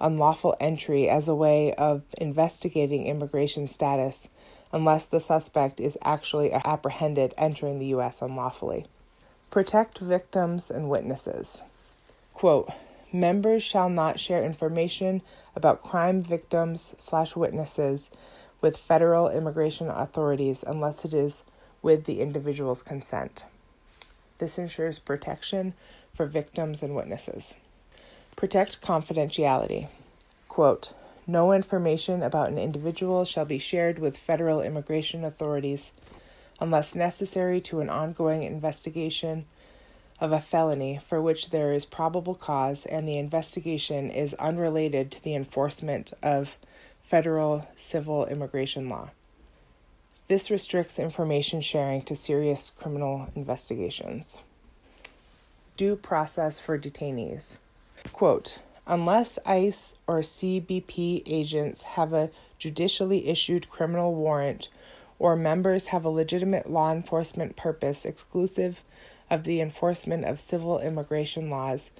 [0.00, 4.28] unlawful entry as a way of investigating immigration status
[4.72, 8.22] unless the suspect is actually apprehended entering the U.S.
[8.22, 8.86] unlawfully.
[9.50, 11.64] Protect victims and witnesses.
[12.34, 12.70] Quote,
[13.12, 15.22] members shall not share information
[15.56, 18.10] about crime victims slash witnesses
[18.60, 21.44] with federal immigration authorities unless it is
[21.82, 23.44] with the individual's consent.
[24.38, 25.74] This ensures protection
[26.14, 27.56] for victims and witnesses.
[28.36, 29.88] Protect confidentiality.
[30.48, 30.92] Quote,
[31.26, 35.92] no information about an individual shall be shared with federal immigration authorities
[36.60, 39.44] unless necessary to an ongoing investigation
[40.20, 45.22] of a felony for which there is probable cause and the investigation is unrelated to
[45.22, 46.56] the enforcement of
[47.02, 49.10] federal civil immigration law.
[50.26, 54.42] This restricts information sharing to serious criminal investigations
[55.78, 57.56] due process for detainees.
[58.12, 64.68] Quote, Unless ICE or CBP agents have a judicially issued criminal warrant
[65.18, 68.82] or members have a legitimate law enforcement purpose exclusive
[69.30, 71.90] of the enforcement of civil immigration laws,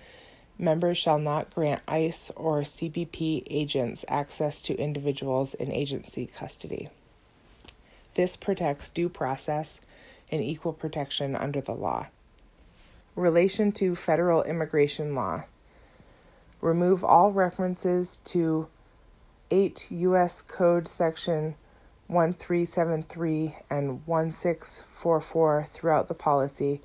[0.58, 6.88] members shall not grant ICE or CBP agents access to individuals in agency custody.
[8.14, 9.80] This protects due process
[10.30, 12.08] and equal protection under the law.
[13.14, 15.44] Relation to federal immigration law.
[16.60, 18.68] Remove all references to
[19.50, 20.42] 8 U.S.
[20.42, 21.54] Code Section
[22.08, 26.80] 1373 and 1644 throughout the policy,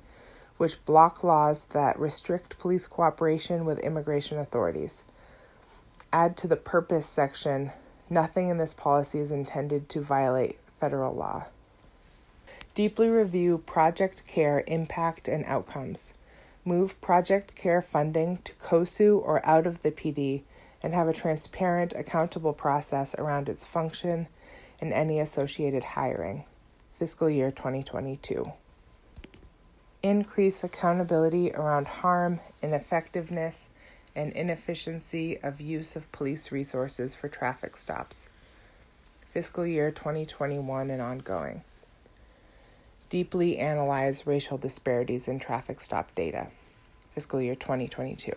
[0.56, 5.04] which block laws that restrict police cooperation with immigration authorities.
[6.12, 7.72] Add to the purpose section
[8.10, 11.46] nothing in this policy is intended to violate federal law.
[12.74, 16.14] Deeply review Project Care impact and outcomes.
[16.64, 20.42] Move Project Care funding to COSU or out of the PD
[20.82, 24.26] and have a transparent, accountable process around its function
[24.80, 26.44] and any associated hiring.
[26.98, 28.52] Fiscal year 2022.
[30.04, 33.70] Increase accountability around harm, ineffectiveness,
[34.14, 38.28] and inefficiency of use of police resources for traffic stops.
[39.32, 41.62] Fiscal year 2021 and ongoing
[43.08, 46.48] deeply analyze racial disparities in traffic stop data,
[47.14, 48.30] fiscal year 2022.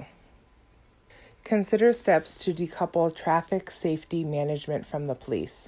[1.43, 5.67] Consider steps to decouple traffic safety management from the police.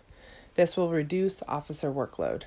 [0.56, 2.44] This will reduce officer workload.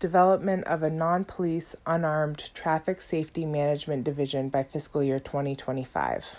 [0.00, 6.36] Development of a non police unarmed traffic safety management division by fiscal year 2025.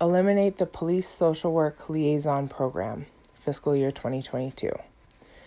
[0.00, 3.06] Eliminate the police social work liaison program,
[3.40, 4.70] fiscal year 2022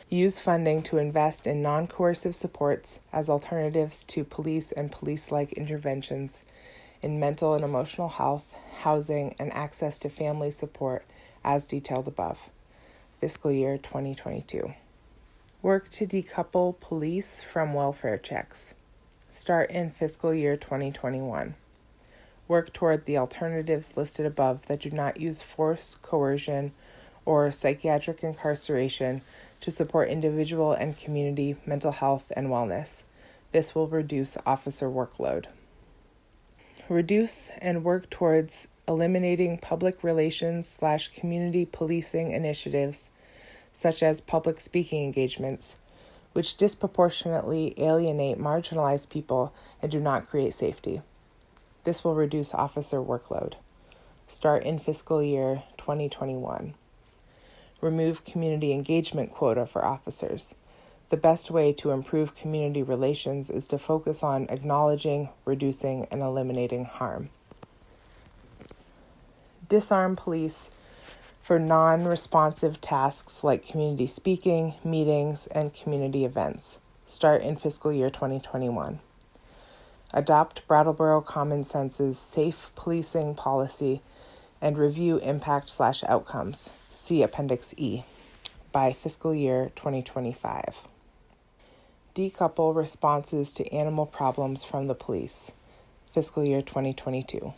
[0.10, 5.54] use funding to invest in non coercive supports as alternatives to police and police like
[5.54, 6.44] interventions
[7.02, 11.06] in mental and emotional health, housing, and access to family support
[11.44, 12.50] as detailed above.
[13.20, 14.74] Fiscal year 2022.
[15.62, 18.76] Work to decouple police from welfare checks.
[19.30, 21.54] Start in fiscal year 2021.
[22.48, 26.72] Work toward the alternatives listed above that do not use force, coercion,
[27.26, 29.22] or psychiatric incarceration
[29.60, 33.04] to support individual and community mental health and wellness.
[33.52, 35.48] This will reduce officer workload.
[36.88, 43.10] Reduce and work towards eliminating public relations slash community policing initiatives
[43.74, 45.76] such as public speaking engagements,
[46.34, 51.02] which disproportionately alienate marginalized people and do not create safety.
[51.84, 53.54] This will reduce officer workload.
[54.28, 56.76] Start in fiscal year 2021
[57.82, 60.56] remove community engagement quota for officers.
[61.10, 66.86] The best way to improve community relations is to focus on acknowledging, reducing, and eliminating
[66.86, 67.30] harm.
[69.68, 70.70] Disarm police
[71.50, 76.78] for non responsive tasks like community speaking, meetings, and community events.
[77.06, 79.00] Start in fiscal year 2021.
[80.14, 84.04] Adopt Brattleboro Common Sense's safe policing policy
[84.62, 86.72] and review impact slash outcomes.
[86.92, 88.04] See Appendix E
[88.72, 90.88] by fiscal year 2025.
[92.14, 95.52] Decouple responses to animal problems from the police,
[96.14, 97.56] fiscal year 2022.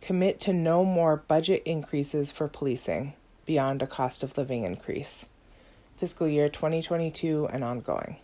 [0.00, 5.26] Commit to no more budget increases for policing beyond a cost of living increase,
[5.96, 8.16] fiscal year 2022 and ongoing.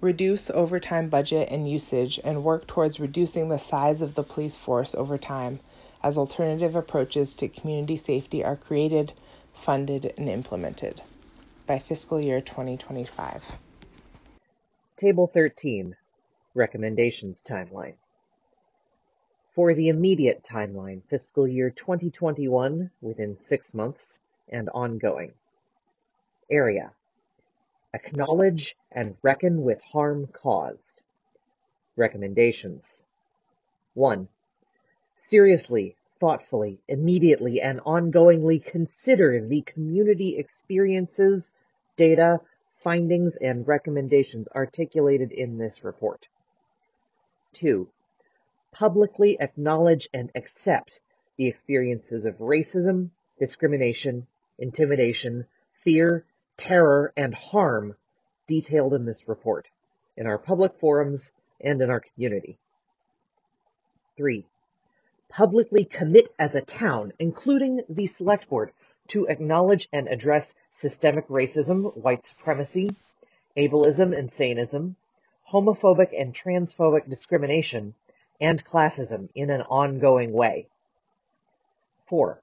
[0.00, 4.94] Reduce overtime budget and usage and work towards reducing the size of the police force
[4.94, 5.60] over time
[6.02, 9.12] as alternative approaches to community safety are created,
[9.52, 11.02] funded, and implemented
[11.66, 13.58] by fiscal year 2025.
[14.96, 15.96] Table 13
[16.54, 17.94] Recommendations Timeline.
[19.60, 25.34] For the immediate timeline, fiscal year 2021 within six months and ongoing.
[26.50, 26.92] Area
[27.92, 31.02] Acknowledge and reckon with harm caused.
[31.94, 33.04] Recommendations
[33.92, 34.28] 1
[35.16, 41.50] seriously, thoughtfully, immediately, and ongoingly consider the community experiences,
[41.96, 42.40] data,
[42.76, 46.28] findings, and recommendations articulated in this report.
[47.52, 47.90] 2.
[48.72, 51.00] Publicly acknowledge and accept
[51.36, 54.26] the experiences of racism, discrimination,
[54.58, 56.24] intimidation, fear,
[56.56, 57.96] terror, and harm
[58.46, 59.68] detailed in this report,
[60.16, 62.58] in our public forums, and in our community.
[64.16, 64.44] 3
[65.30, 68.72] publicly commit as a town, including the select board,
[69.06, 72.90] to acknowledge and address systemic racism, white supremacy,
[73.56, 74.94] ableism and saneism,
[75.48, 77.94] homophobic and transphobic discrimination,
[78.40, 80.66] and classism in an ongoing way.
[82.06, 82.40] Four,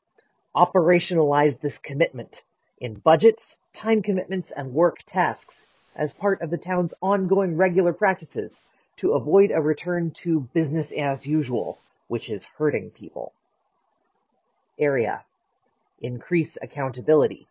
[0.56, 2.44] operationalize this commitment
[2.80, 8.62] in budgets, time commitments, and work tasks as part of the town's ongoing regular practices
[8.98, 13.34] to avoid a return to business as usual, which is hurting people.
[14.80, 15.24] Area.
[16.02, 17.48] Increase accountability.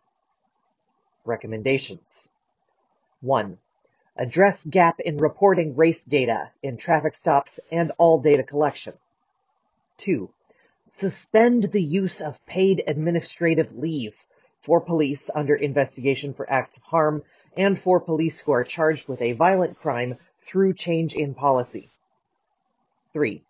[1.25, 2.29] Recommendations.
[3.21, 3.57] 1.
[4.19, 8.93] Address gap in reporting race data in traffic stops and all data collection.
[9.97, 10.29] 2.
[10.87, 14.25] Suspend the use of paid administrative leave
[14.61, 17.23] for police under investigation for acts of harm
[17.55, 21.89] and for police who are charged with a violent crime through change in policy.
[23.13, 23.43] 3.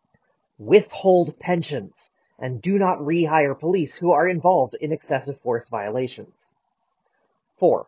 [0.59, 2.09] Withhold pensions
[2.39, 6.53] and do not rehire police who are involved in excessive force violations.
[7.57, 7.87] 4.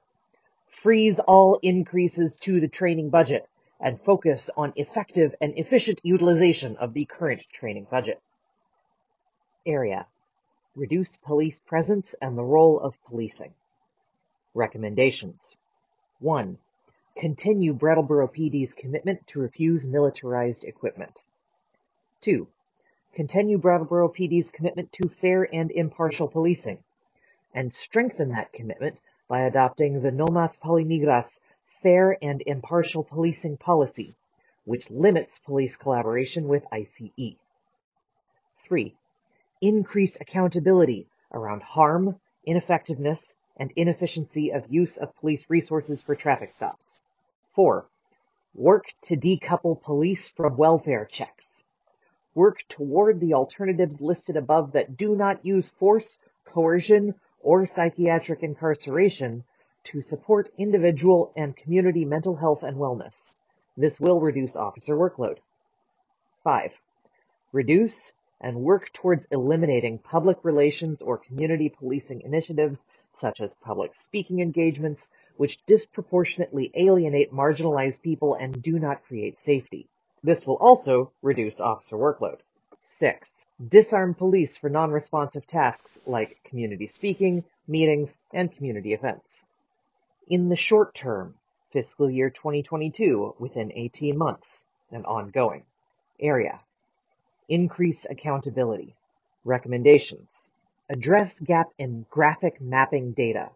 [0.69, 3.49] Freeze all increases to the training budget
[3.79, 8.21] and focus on effective and efficient utilization of the current training budget.
[9.65, 10.05] Area.
[10.75, 13.53] Reduce police presence and the role of policing.
[14.53, 15.57] Recommendations.
[16.19, 16.57] 1.
[17.17, 21.23] Continue Brattleboro PD's commitment to refuse militarized equipment.
[22.21, 22.47] 2.
[23.13, 26.83] Continue Brattleboro PD's commitment to fair and impartial policing,
[27.53, 28.99] and strengthen that commitment
[29.29, 31.39] by adopting the Nomas Mas
[31.83, 34.15] fair and impartial policing policy,
[34.65, 37.35] which limits police collaboration with ICE.
[38.57, 38.95] 3.
[39.61, 46.99] Increase accountability around harm, ineffectiveness, and inefficiency of use of police resources for traffic stops.
[47.51, 47.85] 4.
[48.55, 51.63] Work to decouple police from welfare checks.
[52.33, 59.43] Work toward the alternatives listed above that do not use force, coercion, or psychiatric incarceration
[59.83, 63.33] to support individual and community mental health and wellness.
[63.77, 65.37] This will reduce officer workload.
[66.43, 66.79] 5.
[67.51, 72.85] Reduce and work towards eliminating public relations or community policing initiatives
[73.19, 79.87] such as public speaking engagements, which disproportionately alienate marginalized people and do not create safety.
[80.23, 82.39] This will also reduce officer workload.
[82.81, 83.38] 6.
[83.67, 89.45] Disarm police for non-responsive tasks like community speaking, meetings, and community events.
[90.29, 91.35] In the short term,
[91.71, 95.65] fiscal year 2022, within 18 months, and ongoing.
[96.21, 96.61] Area.
[97.49, 98.95] Increase accountability.
[99.43, 100.49] Recommendations.
[100.89, 103.49] Address gap in graphic mapping data.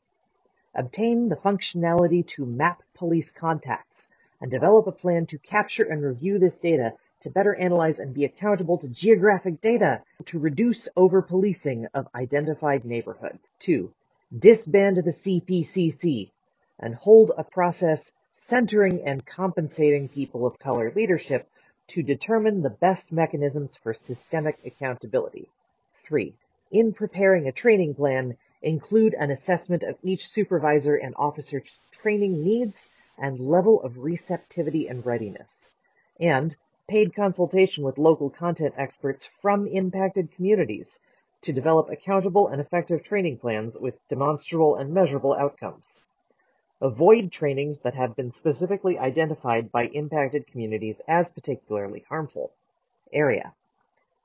[0.76, 4.10] Obtain the functionality to map police contacts
[4.42, 6.92] and develop a plan to capture and review this data
[7.24, 13.50] to better analyze and be accountable to geographic data to reduce over-policing of identified neighborhoods.
[13.60, 13.92] 2.
[14.38, 16.30] Disband the CPCC
[16.80, 21.48] and hold a process centering and compensating people of color leadership
[21.88, 25.48] to determine the best mechanisms for systemic accountability.
[26.04, 26.34] 3.
[26.72, 32.90] In preparing a training plan, include an assessment of each supervisor and officer's training needs
[33.18, 35.70] and level of receptivity and readiness,
[36.20, 36.56] and
[36.94, 41.00] paid consultation with local content experts from impacted communities
[41.42, 46.04] to develop accountable and effective training plans with demonstrable and measurable outcomes.
[46.82, 52.52] Avoid trainings that have been specifically identified by impacted communities as particularly harmful.
[53.12, 53.56] Area.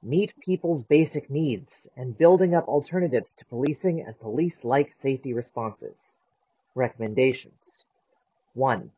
[0.03, 6.19] Meet people's basic needs and building up alternatives to policing and police-like safety responses.
[6.75, 7.87] Recommendations.
[8.53, 8.91] 1.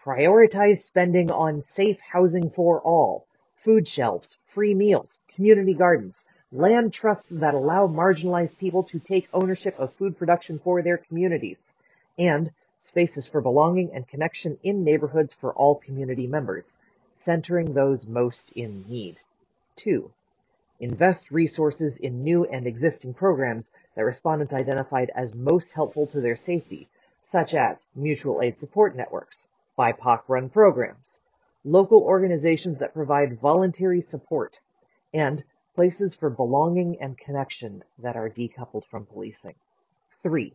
[0.00, 3.26] Prioritize spending on safe housing for all,
[3.56, 9.76] food shelves, free meals, community gardens, land trusts that allow marginalized people to take ownership
[9.76, 11.72] of food production for their communities,
[12.16, 16.78] and spaces for belonging and connection in neighborhoods for all community members,
[17.12, 19.18] centering those most in need.
[19.76, 20.10] 2.
[20.78, 26.36] Invest resources in new and existing programs that respondents identified as most helpful to their
[26.36, 26.88] safety,
[27.20, 29.48] such as mutual aid support networks,
[29.78, 31.20] BIPOC run programs,
[31.64, 34.60] local organizations that provide voluntary support,
[35.14, 35.44] and
[35.76, 39.54] places for belonging and connection that are decoupled from policing.
[40.20, 40.52] 3.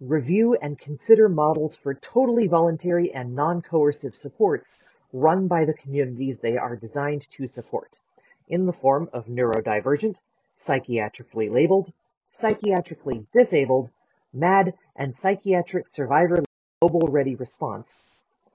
[0.00, 4.80] Review and consider models for totally voluntary and non-coercive supports
[5.12, 8.00] run by the communities they are designed to support,
[8.48, 10.16] in the form of neurodivergent,
[10.56, 11.92] psychiatrically labeled,
[12.32, 13.90] psychiatrically disabled,
[14.32, 16.42] MAD, and psychiatric survivor
[16.82, 18.04] mobile ready response,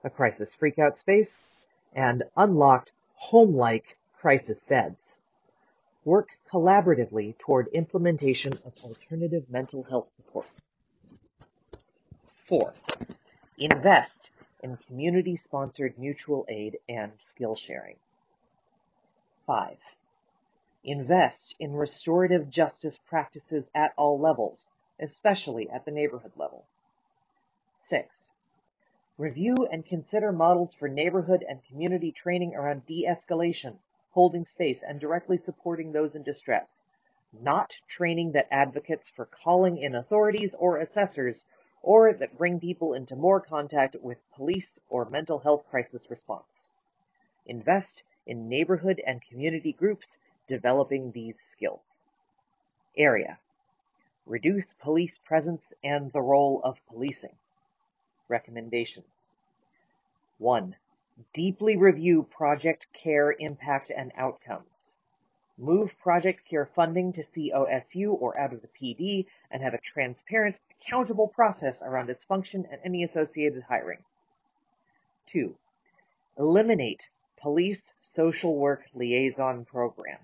[0.06, 1.48] a crisis freakout space,
[1.94, 5.18] and unlocked home-like crisis beds.
[6.06, 10.78] Work collaboratively toward implementation of alternative mental health supports.
[12.48, 12.74] 4.
[13.58, 14.30] Invest
[14.62, 17.96] in community-sponsored mutual aid and skill sharing.
[19.48, 19.78] 5.
[20.84, 26.66] Invest in restorative justice practices at all levels, especially at the neighborhood level.
[27.78, 28.32] 6.
[29.18, 33.78] Review and consider models for neighborhood and community training around de-escalation,
[34.12, 36.84] holding space, and directly supporting those in distress,
[37.32, 41.46] not training that advocates for calling in authorities or assessors
[41.82, 46.74] or that bring people into more contact with police or mental health crisis response.
[47.46, 52.04] Invest in neighborhood and community groups developing these skills.
[52.98, 53.40] Area.
[54.26, 57.36] Reduce police presence and the role of policing.
[58.28, 59.34] Recommendations.
[60.38, 60.76] 1.
[61.34, 64.96] Deeply review project care impact and outcomes.
[65.58, 70.60] Move project care funding to COSU or out of the PD and have a transparent,
[70.72, 74.04] accountable process around its function and any associated hiring.
[75.28, 75.56] 2.
[76.38, 80.20] Eliminate Police Social Work Liaison Program.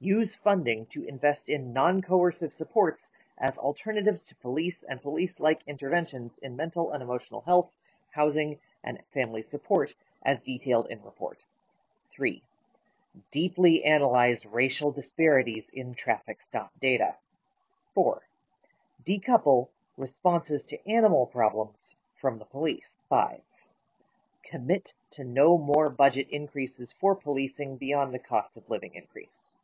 [0.00, 6.56] Use funding to invest in non-coercive supports as alternatives to police and police-like interventions in
[6.56, 7.70] mental and emotional health,
[8.10, 11.44] housing, and family support as detailed in report.
[12.12, 12.42] 3.
[13.30, 17.14] Deeply analyze racial disparities in traffic stop data.
[17.94, 18.22] 4.
[19.04, 22.92] Decouple responses to animal problems from the police.
[23.08, 23.40] 5.
[24.44, 29.56] Commit to no more budget increases for policing beyond the cost of living increase.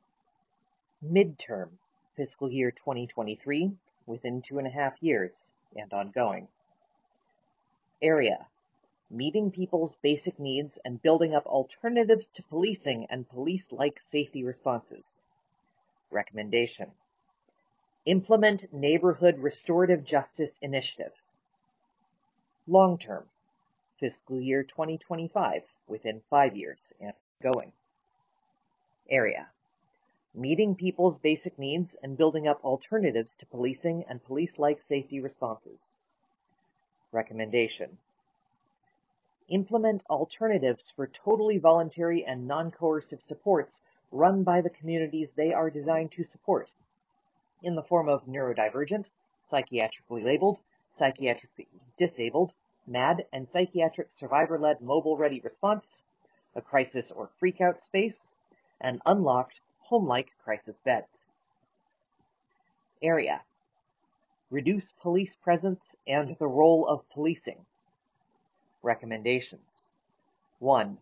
[1.05, 1.79] Midterm
[2.17, 3.73] fiscal year 2023
[4.07, 6.49] within two and a half years and ongoing.
[8.01, 8.47] Area
[9.13, 15.23] meeting people's basic needs and building up alternatives to policing and police-like safety responses.
[16.11, 16.91] Recommendation
[18.07, 21.37] Implement neighborhood restorative justice initiatives.
[22.67, 23.29] Long term,
[24.01, 27.73] fiscal year 2025, within five years and going.
[29.09, 29.47] Area
[30.35, 35.99] meeting people's basic needs and building up alternatives to policing and police-like safety responses.
[37.13, 37.99] Recommendation.
[39.49, 43.81] Implement alternatives for totally voluntary and non-coercive supports
[44.11, 46.73] run by the communities they are designed to support,
[47.63, 49.07] in the form of neurodivergent,
[49.43, 50.61] psychiatrically labeled,
[50.99, 51.67] psychiatrically
[51.99, 52.55] disabled,
[52.87, 56.03] MAD, and psychiatric survivor-led mobile-ready response,
[56.55, 58.35] a crisis or freakout space,
[58.81, 59.61] and unlocked
[59.93, 61.35] home-like crisis beds.
[63.03, 63.43] Area.
[64.51, 67.59] Reduce police presence and the role of policing.
[68.83, 69.91] Recommendations.
[70.61, 70.97] 1.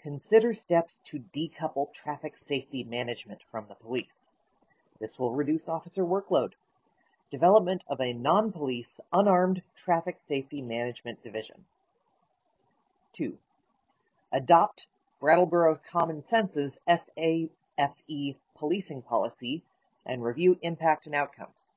[0.00, 4.36] Consider steps to decouple traffic safety management from the police.
[5.00, 6.52] This will reduce officer workload.
[7.32, 11.64] Development of a non-police, unarmed traffic safety management division.
[13.14, 13.36] 2.
[14.32, 14.86] Adopt
[15.18, 17.48] Brattleboro Common Sense's SA
[17.78, 19.62] FE policing policy
[20.04, 21.74] and review impact and outcomes.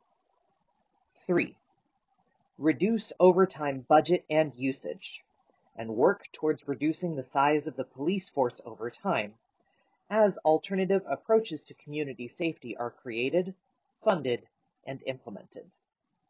[1.28, 1.56] 3.
[2.58, 5.24] Reduce overtime budget and usage
[5.76, 9.34] and work towards reducing the size of the police force over time
[10.10, 13.54] as alternative approaches to community safety are created,
[14.04, 14.45] funded,
[14.86, 15.70] and implemented.